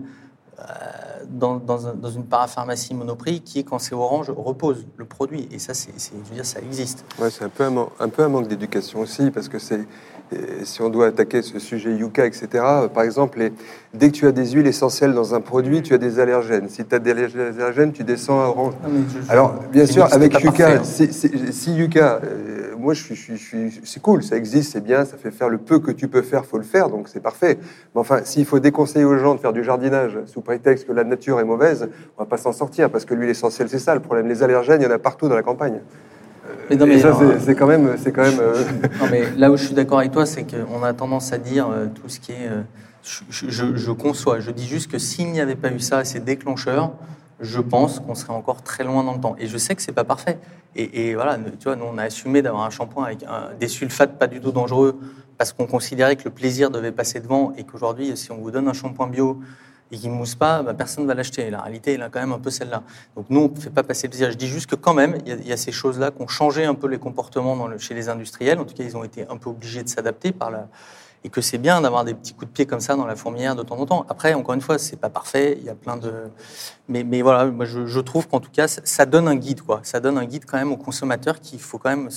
[1.30, 5.48] dans, dans, un- dans une parapharmacie monoprix qui, quand c'est orange, repose le produit.
[5.52, 7.06] Et ça, c'est, je veux dire, ça existe.
[7.20, 7.50] Ouais, c'est un
[8.00, 9.88] un peu un manque d'éducation aussi, parce que c'est
[10.34, 12.48] euh, si on doit attaquer ce sujet Yucca, etc.
[12.56, 13.54] euh, Par exemple, les-
[13.94, 16.70] dès que tu as des huiles essentielles dans un produit, tu as des allergènes.
[16.70, 18.74] Si tu as des allergènes, tu descends à orange.
[18.86, 20.84] Je- je- Alors, bien sûr, avec Yucca, parfait, hein.
[20.84, 23.38] si, si- si Yucca, euh, moi, je suis, je suis-
[23.70, 26.08] je suis- c'est cool, ça existe, c'est bien, ça fait faire le peu que tu
[26.08, 27.58] peux faire, faut le faire, donc c'est parfait.
[27.94, 31.04] Mais enfin, s'il faut déconseiller aux gens de faire du jardinage sous prétexte que la
[31.04, 34.00] nature est mauvaise, on va pas s'en sortir, parce que l'huile essentielle, c'est ça le
[34.02, 34.28] problème.
[34.28, 35.80] Les allergènes, il y en a partout dans la campagne.
[36.70, 38.40] Mais non, Et mais ça, alors, c'est- quand même, c'est quand même.
[38.40, 38.64] euh,
[39.00, 41.68] Non, mais là où je suis d'accord avec toi, c'est qu'on a tendance à dire
[41.70, 42.48] euh, tout ce qui est.
[42.50, 42.62] euh,
[43.04, 44.40] je, je- je- je conçois.
[44.40, 46.92] Je dis juste que s'il n'y avait pas eu ça, ces déclencheurs,
[47.40, 49.36] je pense qu'on serait encore très loin dans le temps.
[49.40, 50.38] Et je sais que c'est pas parfait.
[50.76, 53.68] Et, et voilà, tu vois, nous on a assumé d'avoir un shampoing avec un- des
[53.68, 54.98] sulfates pas du tout dangereux
[55.38, 58.68] parce qu'on considérait que le plaisir devait passer devant et qu'aujourd'hui, si on vous donne
[58.68, 59.40] un shampoing bio
[59.92, 61.48] et qu'il ne mousse pas, bah, personne ne va l'acheter.
[61.48, 62.84] Et La réalité, elle a quand même un peu celle-là.
[63.16, 64.32] Donc nous, on ne fait pas passer le plaisir.
[64.32, 66.74] Je dis juste que quand même, il y a- ces choses-là qui ont changé un
[66.74, 68.60] peu les comportements chez les industriels.
[68.60, 70.68] En tout cas, ils ont été un peu obligés de s'adapter par la...
[71.24, 73.56] Et que c'est bien d'avoir des petits coups de pied comme ça dans la fourmilière
[73.56, 74.06] de temps en temps.
[74.10, 75.56] Après, encore une fois, c'est pas parfait.
[75.60, 76.12] Il y a plein de...
[76.88, 79.82] Mais, voilà, moi, je, trouve qu'en tout cas, ça, donne un guide, quoi.
[79.84, 82.10] Ça donne un guide quand même aux consommateurs qu'il faut quand même.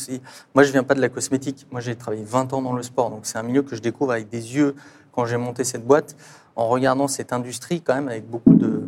[0.55, 1.67] Moi, je viens pas de la cosmétique.
[1.71, 3.11] Moi, j'ai travaillé 20 ans dans le sport.
[3.11, 4.75] Donc, c'est un milieu que je découvre avec des yeux
[5.15, 6.17] quand j'ai monté cette boîte,
[6.57, 8.83] en regardant cette industrie quand même avec beaucoup de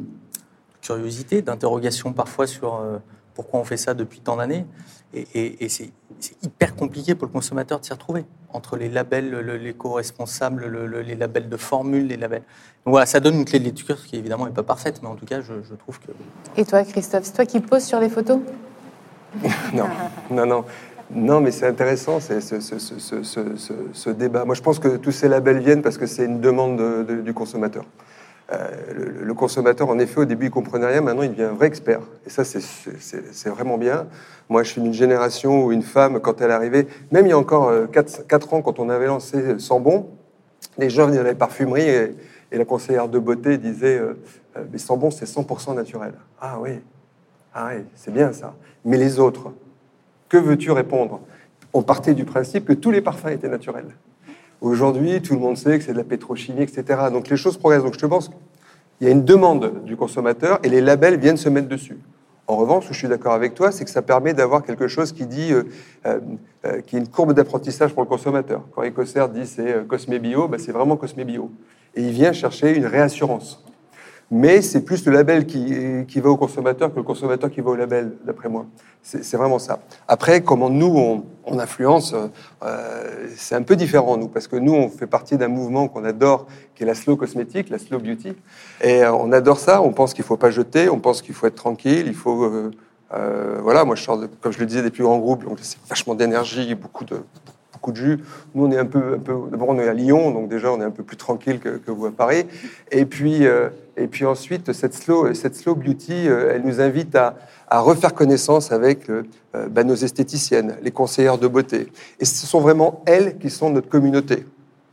[0.81, 2.99] curiosité, d'interrogation parfois sur euh,
[3.35, 4.65] pourquoi on fait ça depuis tant d'années.
[5.15, 8.89] Et, et- et c'est c'est hyper compliqué pour le consommateur de s'y retrouver entre les
[8.89, 12.41] labels, le- l'éco-responsable, le- le- les labels de formule, les labels.
[12.87, 15.15] Donc voilà, ça donne une clé de lecture qui évidemment n'est pas parfaite, mais en
[15.15, 16.07] tout cas, je, je trouve que
[16.57, 18.39] Et toi, Christophe, c'est toi qui poses sur les photos?
[19.75, 19.85] Non,
[20.31, 20.65] non, non.
[21.11, 24.45] Non, mais c'est intéressant c'est ce, débat.
[24.45, 27.21] Moi, je pense que tous ces labels viennent parce que c'est une demande de- de-
[27.21, 27.85] du consommateur.
[28.53, 28.69] Euh,
[29.23, 31.01] le, consommateur, en effet, au début, il comprenait rien.
[31.01, 32.01] Maintenant, il devient un vrai expert.
[32.27, 34.07] Et ça, c'est- vraiment bien.
[34.49, 37.39] Moi, je suis d'une génération où une femme, quand elle arrivait, même il y a
[37.39, 40.09] encore 4, ans, quand on avait lancé Sambon,
[40.79, 42.17] les gens venaient dans les parfumeries et,
[42.53, 44.15] la conseillère de beauté disait euh,
[44.57, 46.13] euh, Mais Sambon, c'est 100% naturel.
[46.41, 46.81] Ah oui,
[47.53, 48.55] ah oui, c'est bien ça.
[48.85, 49.53] Mais les autres,
[50.43, 51.21] que veux-tu répondre?
[51.73, 53.97] On partait du principe que tous les parfums étaient naturels.
[54.61, 56.85] Aujourd'hui, tout le monde sait que c'est de la pétrochimie, etc.
[57.13, 57.83] Donc les choses progressent.
[57.83, 61.49] Donc je pense qu'il y a une demande du consommateur et les labels viennent se
[61.49, 61.99] mettre dessus.
[62.49, 65.27] En revanche, je suis d'accord avec toi, c'est que ça permet d'avoir quelque chose qui
[65.27, 65.65] dit, euh,
[66.07, 66.21] euh,
[66.65, 68.63] euh, qui est une courbe d'apprentissage pour le consommateur.
[68.73, 71.51] Quand Ecoser dit c'est euh, Cosme Bio, bah, c'est vraiment Cosme Bio.
[71.97, 73.66] Et il vient chercher une réassurance.
[74.31, 77.71] Mais c'est plus le label qui, qui va au consommateur que le consommateur qui va
[77.71, 78.67] au label, d'après moi.
[79.03, 79.79] C'est vraiment ça.
[80.09, 82.13] Après, comment nous, on, influence,
[82.65, 86.05] euh, c'est un peu différent, nous, parce que nous, on fait partie d'un mouvement qu'on
[86.05, 88.35] adore, qui est la slow cosmétique, la slow beauty.
[88.83, 91.35] Et euh, on adore ça, on pense qu'il ne faut pas jeter, on pense qu'il
[91.35, 92.45] faut être tranquille, il faut...
[93.15, 95.79] euh, voilà, moi, je sors, comme je le disais, des plus grands groupes, donc c'est
[95.89, 97.21] vachement d'énergie, beaucoup de,
[97.93, 98.19] de jus.
[98.55, 100.81] Nous, on est un peu, un peu d'abord, on est à Lyon, donc déjà, on
[100.81, 102.47] est un peu plus tranquille que, vous à Paris.
[102.91, 107.17] Et puis, euh, et puis ensuite, cette slow, cette slow beauty, euh, elle nous invite
[107.17, 107.37] à,
[107.71, 109.23] refaire connaissance avec euh,
[109.71, 111.89] bah, nos esthéticiennes, les conseillères de beauté.
[112.21, 114.45] Et ce sont vraiment elles qui sont notre communauté.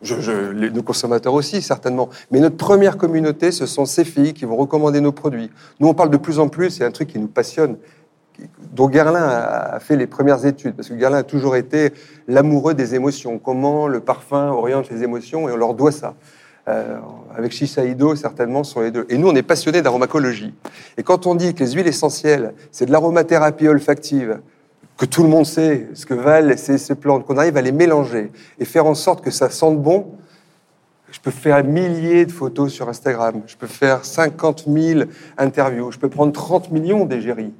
[0.01, 2.09] Je, les, nos consommateurs aussi, certainement.
[2.29, 5.49] Mais notre première communauté, ce sont ces filles qui vont recommander nos produits.
[5.79, 7.77] Nous, on parle de plus en plus, c'est un truc qui nous passionne,
[8.71, 11.93] dont Guerlain a fait les premières études, parce que Guerlain a toujours été
[12.27, 16.15] l'amoureux des émotions, comment le parfum oriente les émotions, et on leur doit ça.
[16.69, 16.97] Euh,
[17.35, 19.05] avec Shiseido, certainement, sont les deux.
[19.09, 20.53] Et nous, on est passionnés d'aromacologie.
[20.97, 24.39] Et quand on dit que les huiles essentielles, c'est de l'aromathérapie olfactive,
[24.97, 28.31] que tout le monde sait ce que valent ces, plantes, qu'on arrive à les mélanger
[28.59, 30.11] et faire en sorte que ça sente bon,
[31.11, 35.01] je peux faire un millier de photos sur Instagram, je peux faire 50 000
[35.37, 37.53] interviews, je peux prendre 30 millions d'égéries.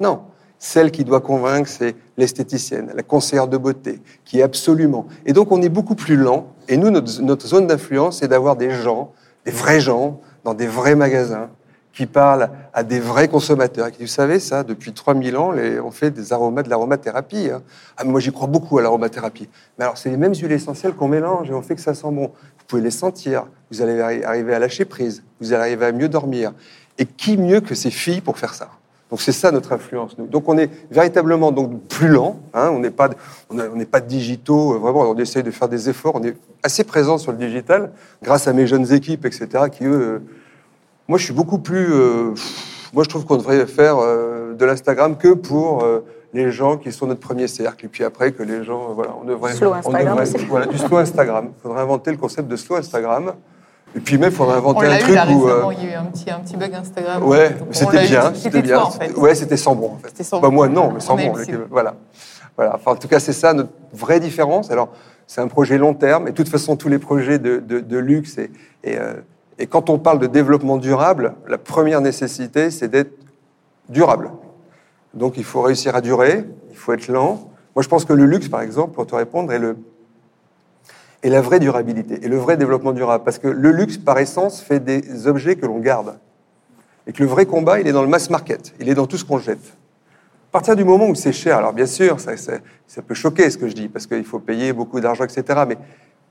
[0.00, 0.22] Non,
[0.58, 5.06] celle qui doit convaincre, c'est l'esthéticienne, la conseillère de beauté, qui est absolument.
[5.24, 6.48] Et donc, on est beaucoup plus lent.
[6.68, 9.12] Et nous, notre, zone d'influence, c'est d'avoir des gens,
[9.46, 11.48] des vrais gens, dans des vrais magasins,
[11.94, 13.86] qui parlent à des vrais consommateurs.
[13.86, 17.50] Et qui, vous savez, ça, depuis 3000 ans, on fait des aromas, de l'aromathérapie.
[17.50, 17.62] Hein.
[17.96, 19.48] Ah, moi, j'y crois beaucoup à l'aromathérapie.
[19.78, 22.10] Mais alors, c'est les mêmes huiles essentielles qu'on mélange et on fait que ça sent
[22.10, 22.26] bon.
[22.58, 23.46] Vous pouvez les sentir.
[23.70, 25.22] Vous allez arriver à lâcher prise.
[25.40, 26.52] Vous allez arriver à mieux dormir.
[26.98, 28.68] Et qui mieux que ces filles pour faire ça?
[29.10, 30.16] Donc c'est ça notre influence.
[30.18, 30.26] Nous.
[30.26, 32.40] Donc on est véritablement donc plus lent.
[32.54, 33.10] Hein, on n'est pas,
[33.50, 34.78] on n'est pas digitaux.
[34.78, 36.14] Vraiment, on essaye de faire des efforts.
[36.14, 37.90] On est assez présent sur le digital
[38.22, 39.48] grâce à mes jeunes équipes, etc.
[39.72, 40.18] Qui eux, euh,
[41.08, 41.92] moi je suis beaucoup plus.
[41.92, 42.34] Euh,
[42.92, 46.92] moi je trouve qu'on devrait faire euh, de l'Instagram que pour euh, les gens qui
[46.92, 47.86] sont notre premier cercle.
[47.86, 49.54] Et puis après que les gens, voilà, on devrait.
[49.54, 51.50] Slow Instagram on devrait, voilà, du slow Instagram.
[51.58, 53.32] Il faudrait inventer le concept de slow Instagram.
[53.96, 55.48] Et puis même, il faudrait inventer un eu truc là où.
[55.48, 57.22] euh, il y a eu un petit, un petit bug Instagram.
[57.26, 58.80] Ouais, c'était bien, C'était toi, bien.
[58.80, 59.06] en fait.
[59.08, 59.92] c'était- Ouais, c'était sans bon.
[59.94, 60.08] En fait.
[60.08, 60.54] C'était sans Pas bon.
[60.54, 61.32] moi, non, mais sans bon.
[61.70, 61.96] Voilà.
[62.56, 62.74] voilà.
[62.76, 64.70] Enfin, en tout cas, c'est ça notre vraie différence.
[64.70, 64.90] Alors,
[65.26, 67.98] c'est un projet long terme, et de toute façon, tous les projets de, de- de
[67.98, 68.50] luxe, et,
[68.84, 69.14] et, euh,
[69.58, 73.12] et quand on parle de développement durable, la première nécessité, c'est d'être
[73.88, 74.30] durable.
[75.14, 77.50] Donc, il faut réussir à durer, il faut être lent.
[77.74, 79.76] Moi, je pense que le luxe, par exemple, pour te répondre, est le,
[81.22, 83.24] et la vraie durabilité, et le vrai développement durable.
[83.24, 86.18] Parce que le luxe, par essence, fait des objets que l'on garde.
[87.06, 89.16] Et que le vrai combat, il est dans le mass market, il est dans tout
[89.16, 89.74] ce qu'on jette.
[90.50, 93.68] À partir du moment où c'est cher, alors bien sûr, ça, peut choquer ce que
[93.68, 95.60] je dis, parce qu'il faut payer beaucoup d'argent, etc.
[95.68, 95.78] Mais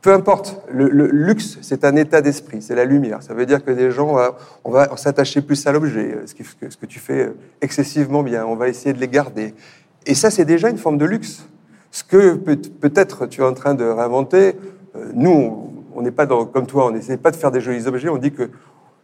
[0.01, 3.23] peu importe, le, luxe, c'est un état d'esprit, c'est la lumière.
[3.23, 4.29] Ça veut dire que des gens, euh,
[4.65, 8.55] on va s'attacher plus à l'objet, euh, ce, que tu fais euh, excessivement bien, on
[8.55, 9.53] va essayer de les garder.
[10.05, 11.45] Et ça, c'est déjà une forme de luxe.
[11.91, 14.55] Ce que peut- peut-être tu es en train de réinventer,
[15.13, 18.07] nous, on- n'est pas dans, comme toi, on n'essaie pas de faire des jolis objets,
[18.09, 18.51] on dit que, tu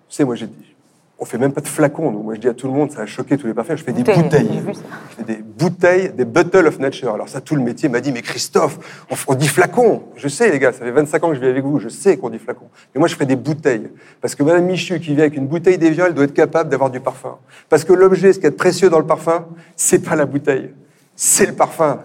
[0.09, 0.75] sais, moi j'ai dit,
[1.19, 2.11] on fait même pas de flacons.
[2.11, 2.21] nous.
[2.23, 3.77] Moi, je dis à tout le monde, ça a choqué tous les parfums.
[3.77, 4.61] Je fais des Bouteilles.
[5.09, 7.13] Je fais des bouteilles, des bottles of nature.
[7.13, 10.03] Alors ça, tout le métier m'a dit, mais Christophe, on, on dit flacon.
[10.17, 11.79] Je sais, les gars, ça fait 25 ans que je vis avec vous.
[11.79, 12.65] Je sais qu'on dit flacon.
[12.93, 13.87] Mais moi, je fais des bouteilles.
[14.19, 16.89] Parce que Madame Michu, qui vient avec une bouteille d'Evian, elle doit être capable d'avoir
[16.89, 17.37] du parfum.
[17.69, 19.45] Parce que l'objet, ce a de précieux dans le parfum,
[19.77, 20.73] c'est pas la bouteille,
[21.15, 21.99] c'est le parfum.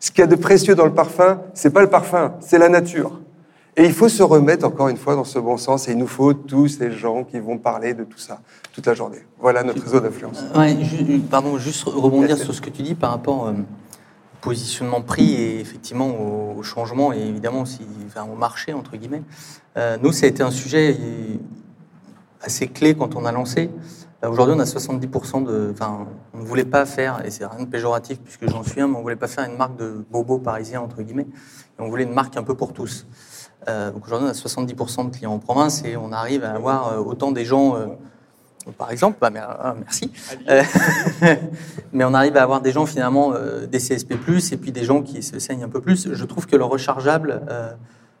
[0.00, 2.68] Ce qu'il y a de précieux dans le parfum, c'est pas le parfum, c'est la
[2.68, 3.20] nature.
[3.76, 5.88] Et il faut se remettre encore une fois dans ce bon sens.
[5.88, 8.40] Et il nous faut tous ces gens qui vont parler de tout ça
[8.72, 9.18] toute la journée.
[9.38, 10.42] Voilà notre réseau d'influence.
[10.56, 12.44] Ouais, ju- pardon, juste rebondir Merci.
[12.44, 13.54] sur ce que tu dis par rapport euh, au
[14.40, 19.22] positionnement prix et effectivement au, au changement et évidemment aussi enfin, au marché, entre guillemets.
[19.76, 20.96] Euh, nous, ça a été un sujet
[22.42, 23.70] assez clé quand on a lancé.
[24.22, 25.70] Euh, Aujourd'hui, on a 70% de.
[25.72, 28.86] Enfin, on ne voulait pas faire, et c'est rien de péjoratif puisque j'en suis un,
[28.88, 31.26] mais on ne voulait pas faire une marque de bobo parisien, entre guillemets.
[31.78, 33.06] Et on voulait une marque un peu pour tous.
[33.68, 36.92] Euh, donc aujourd'hui, on a 70% de clients en province et on arrive à avoir
[36.92, 37.76] euh, autant des gens.
[37.76, 37.86] euh,
[38.76, 40.10] par exemple, bah, mer- ah, merci.
[40.50, 40.62] Euh,
[41.92, 43.32] mais on arrive à avoir des gens finalement
[43.70, 44.12] des CSP+,
[44.52, 46.12] et puis des gens qui se saignent un peu plus.
[46.12, 47.40] Je trouve que le rechargeable,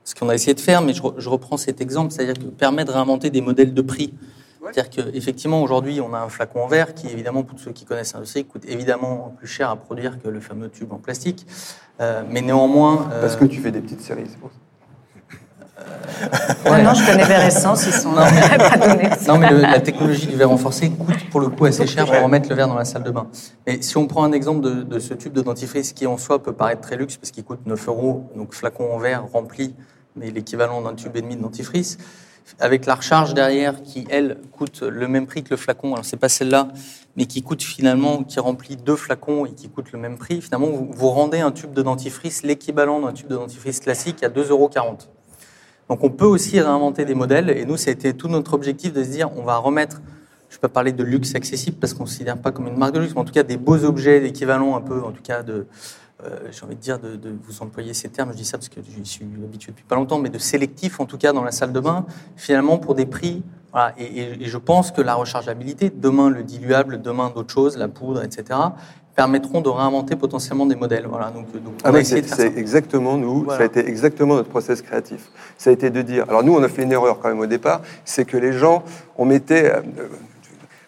[0.02, 2.86] ce qu'on a essayé de faire, mais je, je reprends cet exemple, c'est-à-dire que permet
[2.86, 4.14] de réinventer des modèles de prix.
[4.62, 8.12] C'est-à-dire qu'effectivement, aujourd'hui, on a un flacon en verre qui, évidemment, pour ceux qui connaissent
[8.14, 11.46] l'industrie, coûte évidemment plus cher à produire que le fameux tube en plastique.
[12.00, 13.08] Euh, mais néanmoins...
[13.12, 14.56] euh, Parce que tu fais des petites séries, c'est pour ça.
[16.66, 19.08] Non, non, je connais Veressence, ils sont Non, mais- pas donnés.
[19.26, 22.20] Non, mais le- la technologie du verre renforcé coûte pour le coup assez cher pour
[22.22, 23.26] remettre le verre dans la salle de bain.
[23.66, 26.42] Mais si on prend un exemple de, de ce tube de dentifrice qui en soi
[26.42, 29.74] peut paraître très luxe parce qu'il coûte 9 euros, donc flacon en verre rempli,
[30.16, 31.96] mais l'équivalent d'un tube et demi de dentifrice,
[32.58, 36.16] avec la recharge derrière qui, elle, coûte le même prix que le flacon, alors c'est
[36.16, 36.68] pas celle-là,
[37.16, 40.68] mais qui coûte finalement, qui remplit deux flacons et qui coûte le même prix, finalement
[40.68, 44.70] vous, rendez un tube de dentifrice l'équivalent d'un tube de dentifrice classique à 2,40 euros.
[45.88, 48.92] Donc on peut aussi réinventer des modèles, et nous, ça a été tout notre objectif
[48.92, 50.00] de se dire, on va remettre,
[50.48, 52.94] je ne peux parler de luxe accessible parce qu'on ne considère pas comme une marque
[52.94, 55.42] de luxe, mais en tout cas des beaux objets d'équivalent un peu, en tout cas
[55.42, 55.66] de,
[56.50, 58.80] j'ai envie de dire, de, de vous employer ces termes, je dis ça parce que
[58.82, 61.72] j'y suis habitué depuis pas longtemps, mais de sélectif en tout cas dans la salle
[61.72, 62.04] de bain,
[62.36, 63.42] finalement pour des prix.
[63.72, 67.76] Voilà, et, et- et je pense que la rechargeabilité, demain le diluable, demain d'autres choses,
[67.76, 68.58] la poudre, etc.,
[69.14, 71.06] permettront de réinventer potentiellement des modèles.
[71.06, 72.42] Voilà, donc, donc on Ah a ouais, essayé c'est de faire ça.
[72.54, 73.58] c'est exactement nous, Voilà.
[73.58, 75.30] ça a été exactement notre process créatif.
[75.58, 77.46] Ça a été de dire, alors nous on a fait une erreur quand même au
[77.46, 78.82] départ, c'est que les gens,
[79.18, 79.82] on mettait, euh,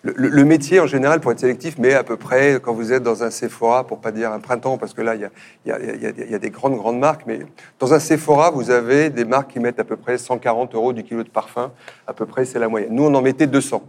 [0.03, 3.23] le, métier en général pour être sélectif, mais à peu près quand vous êtes dans
[3.23, 5.31] un Sephora, pour pas dire un printemps, parce que là il
[5.67, 7.41] y a, des grandes grandes marques, mais
[7.79, 11.05] dans un Sephora vous avez des marques qui mettent à peu près 140 euros du
[11.05, 11.71] kilo de parfum,
[12.07, 12.93] à peu près c'est la moyenne.
[12.93, 13.83] Nous on en mettait 200,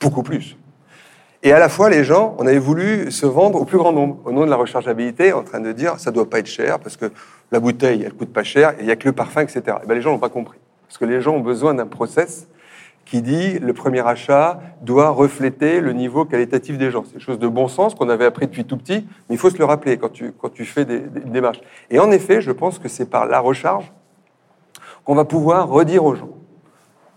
[0.00, 0.56] beaucoup plus.
[1.42, 4.18] Et à la fois, les gens, on avait voulu se vendre au plus grand nombre,
[4.24, 6.96] au nom de la rechargeabilité, en train de dire ça doit pas être cher parce
[6.96, 7.12] que
[7.52, 9.60] la bouteille, elle coûte pas cher il y a que le parfum, etc.
[9.82, 10.58] Et ben, les gens n'ont pas compris.
[10.88, 12.48] Parce que les gens ont besoin d'un process
[13.14, 17.04] qui dit le premier achat doit refléter le niveau qualitatif des gens.
[17.12, 19.58] C'est chose de bon sens qu'on avait appris depuis tout petit, mais il faut se
[19.58, 21.60] le rappeler quand tu, quand tu fais des, des démarches.
[21.90, 23.92] Et en effet, je pense que c'est par la recharge
[25.04, 26.30] qu'on va pouvoir redire aux gens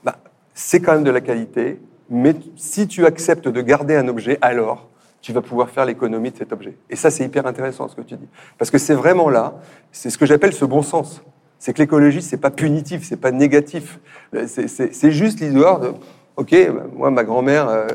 [0.03, 0.17] bah,
[0.53, 1.81] c'est quand même de la qualité,
[2.11, 4.89] mais si tu acceptes de garder un objet, alors
[5.21, 6.77] tu vas pouvoir faire l'économie de cet objet.
[6.91, 8.29] Et ça, c'est hyper intéressant ce que tu dis.
[8.59, 9.55] Parce que c'est vraiment là,
[9.91, 11.23] c'est ce que j'appelle ce bon sens.
[11.59, 13.99] C'est que l'écologie, c'est pas punitif, c'est pas négatif.
[14.45, 15.91] C'est- C'est juste l'histoire de,
[16.35, 16.55] ok,
[16.95, 17.87] moi, ma grand-mère, euh,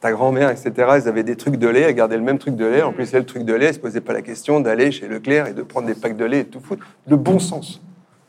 [0.00, 2.64] ta grand-mère, etc., ils avaient des trucs de lait, elles gardaient le même truc de
[2.64, 2.82] lait.
[2.82, 5.06] En plus, elle, le truc de lait, elle se posait pas la question d'aller chez
[5.06, 6.86] Leclerc et de prendre des packs de lait et tout foutre.
[7.06, 7.80] Le bon sens.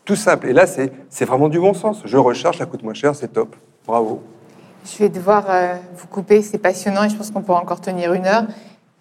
[0.05, 0.47] Tout simple.
[0.49, 2.01] Et là, c'est vraiment du bon sens.
[2.05, 3.55] Je recharge, ça coûte moins cher, c'est top.
[3.87, 4.21] Bravo.
[4.85, 8.11] Je vais devoir euh, vous couper, c'est passionnant et je pense qu'on pourra encore tenir
[8.13, 8.43] une heure.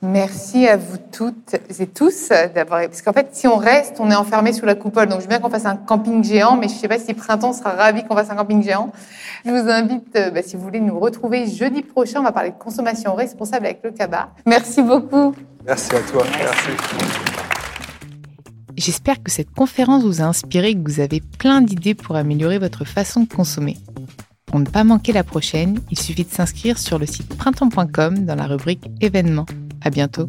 [0.05, 2.80] Merci à vous toutes et tous d'avoir.
[2.80, 5.07] Parce qu'en fait, si on reste, on est enfermé sous la coupole.
[5.07, 7.14] Donc, je veux bien qu'on fasse un camping géant, mais je ne sais pas si
[7.14, 8.90] Printemps sera ravi qu'on fasse un camping géant.
[9.44, 12.50] Je vous invite, euh, bah, si vous voulez nous retrouver jeudi prochain, on va parler
[12.50, 14.30] de consommation responsable avec le CABA.
[14.44, 15.36] Merci beaucoup.
[15.64, 16.24] Merci à toi.
[16.36, 16.70] Merci.
[18.76, 22.59] J'espère que cette conférence vous a inspiré et que vous avez plein d'idées pour améliorer
[22.59, 23.76] votre façon de consommer.
[24.46, 28.34] Pour ne pas manquer la prochaine, il suffit de s'inscrire sur le site printemps.com dans
[28.34, 29.46] la rubrique événements.
[29.85, 30.28] À bientôt.